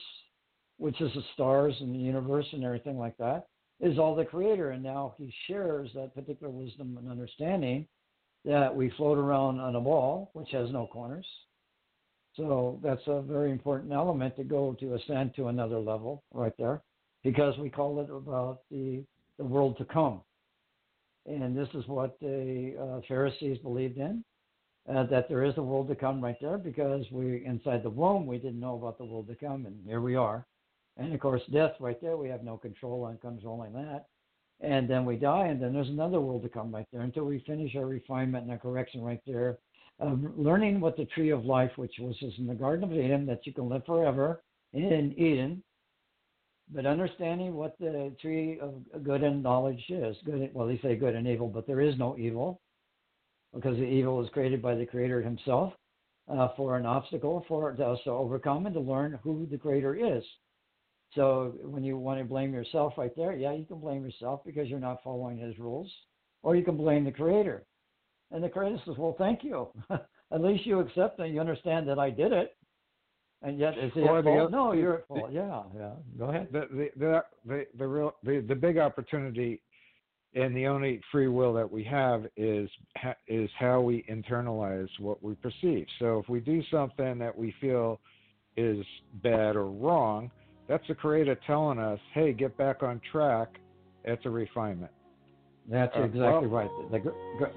which 0.76 1.00
is 1.00 1.10
the 1.14 1.22
stars 1.32 1.74
and 1.80 1.94
the 1.94 1.98
universe 1.98 2.46
and 2.52 2.64
everything 2.64 2.98
like 2.98 3.16
that, 3.16 3.46
is 3.80 3.98
all 3.98 4.14
the 4.14 4.24
creator. 4.24 4.72
And 4.72 4.82
now 4.82 5.14
he 5.16 5.32
shares 5.46 5.88
that 5.94 6.14
particular 6.14 6.52
wisdom 6.52 6.98
and 6.98 7.10
understanding 7.10 7.86
that 8.44 8.74
we 8.74 8.90
float 8.96 9.18
around 9.18 9.60
on 9.60 9.76
a 9.76 9.80
ball, 9.80 10.30
which 10.32 10.50
has 10.52 10.70
no 10.70 10.86
corners. 10.86 11.26
So 12.36 12.80
that's 12.82 13.02
a 13.06 13.20
very 13.20 13.50
important 13.50 13.92
element 13.92 14.36
to 14.36 14.44
go 14.44 14.74
to 14.80 14.94
ascend 14.94 15.34
to 15.36 15.48
another 15.48 15.78
level 15.78 16.24
right 16.32 16.54
there, 16.58 16.82
because 17.22 17.56
we 17.58 17.68
call 17.68 18.00
it 18.00 18.10
about 18.10 18.60
the, 18.70 19.04
the 19.38 19.44
world 19.44 19.76
to 19.78 19.84
come. 19.84 20.22
And 21.26 21.56
this 21.56 21.68
is 21.74 21.86
what 21.86 22.18
the 22.20 22.74
uh, 22.80 23.00
Pharisees 23.06 23.58
believed 23.58 23.98
in 23.98 24.24
uh, 24.88 25.04
that 25.04 25.28
there 25.28 25.44
is 25.44 25.56
a 25.56 25.62
world 25.62 25.88
to 25.88 25.94
come 25.94 26.20
right 26.20 26.36
there 26.40 26.58
because 26.58 27.04
we 27.12 27.44
inside 27.46 27.82
the 27.82 27.90
womb 27.90 28.26
we 28.26 28.38
didn't 28.38 28.60
know 28.60 28.76
about 28.76 28.98
the 28.98 29.04
world 29.04 29.28
to 29.28 29.34
come 29.34 29.66
and 29.66 29.76
here 29.86 30.00
we 30.00 30.16
are 30.16 30.44
and 30.96 31.12
of 31.12 31.20
course 31.20 31.42
death 31.52 31.72
right 31.78 32.00
there 32.00 32.16
we 32.16 32.28
have 32.28 32.42
no 32.42 32.56
control 32.56 33.04
on 33.04 33.16
controlling 33.18 33.72
that 33.72 34.06
and 34.62 34.88
then 34.88 35.04
we 35.04 35.16
die 35.16 35.46
and 35.46 35.60
then 35.60 35.72
there's 35.72 35.88
another 35.88 36.20
world 36.20 36.42
to 36.42 36.48
come 36.48 36.74
right 36.74 36.86
there 36.92 37.02
until 37.02 37.24
we 37.24 37.42
finish 37.46 37.74
our 37.76 37.86
refinement 37.86 38.44
and 38.44 38.52
our 38.52 38.58
correction 38.58 39.02
right 39.02 39.20
there 39.26 39.58
of 40.00 40.20
learning 40.36 40.80
what 40.80 40.96
the 40.96 41.04
tree 41.06 41.30
of 41.30 41.44
life 41.44 41.70
which 41.76 41.94
was 42.00 42.16
in 42.38 42.46
the 42.46 42.54
garden 42.54 42.84
of 42.84 42.92
eden 42.92 43.26
that 43.26 43.46
you 43.46 43.52
can 43.52 43.68
live 43.68 43.84
forever 43.84 44.42
in 44.72 45.14
eden 45.18 45.62
but 46.72 46.86
understanding 46.86 47.54
what 47.54 47.76
the 47.78 48.14
tree 48.20 48.58
of 48.60 48.74
good 49.02 49.22
and 49.22 49.42
knowledge 49.42 49.84
is 49.88 50.16
good 50.24 50.50
well 50.54 50.66
they 50.66 50.78
say 50.78 50.96
good 50.96 51.14
and 51.14 51.26
evil 51.26 51.48
but 51.48 51.66
there 51.66 51.80
is 51.80 51.98
no 51.98 52.16
evil 52.16 52.60
because 53.54 53.76
the 53.76 53.84
evil 53.84 54.22
is 54.22 54.30
created 54.30 54.62
by 54.62 54.74
the 54.74 54.86
Creator 54.86 55.22
Himself 55.22 55.72
uh, 56.32 56.48
for 56.56 56.76
an 56.76 56.86
obstacle 56.86 57.44
for 57.48 57.72
us 57.72 57.98
to 58.04 58.10
overcome 58.10 58.66
and 58.66 58.74
to 58.74 58.80
learn 58.80 59.18
who 59.22 59.46
the 59.50 59.58
Creator 59.58 59.94
is. 59.94 60.24
So 61.14 61.54
when 61.62 61.84
you 61.84 61.98
want 61.98 62.18
to 62.20 62.24
blame 62.24 62.54
yourself 62.54 62.94
right 62.96 63.14
there, 63.16 63.34
yeah, 63.34 63.52
you 63.52 63.64
can 63.66 63.78
blame 63.78 64.04
yourself 64.04 64.40
because 64.44 64.68
you're 64.68 64.78
not 64.80 65.02
following 65.02 65.38
His 65.38 65.58
rules, 65.58 65.90
or 66.42 66.56
you 66.56 66.64
can 66.64 66.76
blame 66.76 67.04
the 67.04 67.12
Creator. 67.12 67.64
And 68.30 68.42
the 68.42 68.48
Creator 68.48 68.78
says, 68.86 68.96
"Well, 68.96 69.14
thank 69.18 69.44
you. 69.44 69.68
at 70.32 70.40
least 70.40 70.66
you 70.66 70.80
accept 70.80 71.18
and 71.18 71.34
you 71.34 71.40
understand 71.40 71.88
that 71.88 71.98
I 71.98 72.10
did 72.10 72.32
it. 72.32 72.56
And 73.42 73.58
yet, 73.58 73.76
is 73.76 73.92
he 73.92 74.00
the 74.00 74.22
fault? 74.24 74.52
No, 74.52 74.72
you're 74.72 74.98
at 74.98 75.08
the- 75.08 75.14
fault. 75.14 75.32
Yeah, 75.32 75.62
yeah. 75.76 75.92
Go 76.18 76.26
ahead. 76.26 76.48
the 76.52 76.68
the 76.70 76.90
the 76.96 77.24
the, 77.44 77.66
the 77.76 77.86
real 77.86 78.14
the, 78.22 78.44
the 78.46 78.54
big 78.54 78.78
opportunity 78.78 79.60
and 80.34 80.56
the 80.56 80.66
only 80.66 81.00
free 81.10 81.28
will 81.28 81.52
that 81.52 81.70
we 81.70 81.84
have 81.84 82.26
is 82.36 82.70
is 83.26 83.50
how 83.58 83.80
we 83.80 84.04
internalize 84.10 84.88
what 84.98 85.22
we 85.22 85.34
perceive. 85.34 85.86
So 85.98 86.20
if 86.20 86.28
we 86.28 86.40
do 86.40 86.62
something 86.70 87.18
that 87.18 87.36
we 87.36 87.54
feel 87.60 88.00
is 88.56 88.84
bad 89.22 89.56
or 89.56 89.66
wrong, 89.66 90.30
that's 90.68 90.86
the 90.88 90.94
creator 90.94 91.34
telling 91.46 91.78
us, 91.78 91.98
"Hey, 92.14 92.32
get 92.32 92.56
back 92.56 92.82
on 92.82 92.98
track." 93.10 93.58
It's 94.04 94.24
a 94.26 94.30
refinement. 94.30 94.90
That's 95.68 95.94
Uh, 95.96 96.02
exactly 96.02 96.48
well- 96.48 96.64
right. 96.64 96.70
The, 96.90 96.98
gr- 96.98 97.10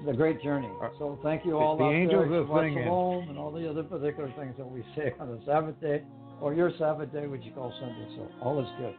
the 0.06 0.12
great 0.14 0.40
journey. 0.42 0.68
Uh, 0.80 0.90
So 0.98 1.18
thank 1.24 1.44
you 1.44 1.50
the- 1.52 1.56
all 1.58 1.76
the 1.76 1.84
out 1.84 1.92
angels 1.94 2.28
there. 2.28 2.44
Shabbat 2.44 2.60
singing. 2.62 2.84
Shalom 2.84 3.28
and 3.30 3.36
all 3.38 3.50
the 3.50 3.68
other 3.68 3.82
particular 3.82 4.28
things 4.38 4.56
that 4.58 4.70
we 4.70 4.84
say 4.94 5.12
on 5.18 5.28
the 5.28 5.40
Sabbath 5.44 5.80
day 5.80 6.02
or 6.40 6.54
your 6.54 6.70
Sabbath 6.78 7.12
day, 7.12 7.26
which 7.26 7.42
you 7.44 7.50
call 7.52 7.72
Sunday. 7.80 8.06
So 8.14 8.28
all 8.42 8.60
is 8.60 8.68
good. 8.78 8.94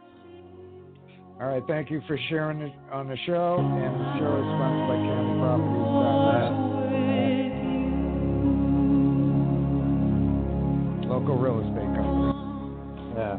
All 1.40 1.46
right, 1.48 1.64
thank 1.66 1.90
you 1.90 2.00
for 2.02 2.18
sharing 2.28 2.60
it 2.60 2.72
on 2.92 3.08
the 3.08 3.16
show, 3.18 3.56
and 3.58 4.00
the 4.00 4.18
show 4.18 4.36
is 4.36 4.44
sponsored 4.44 4.88
by 4.88 4.96
CountyProperties.net. 4.96 6.52
Local 11.08 11.38
real 11.38 11.60
estate 11.60 11.94
company. 11.96 12.32
Yeah. 13.16 13.38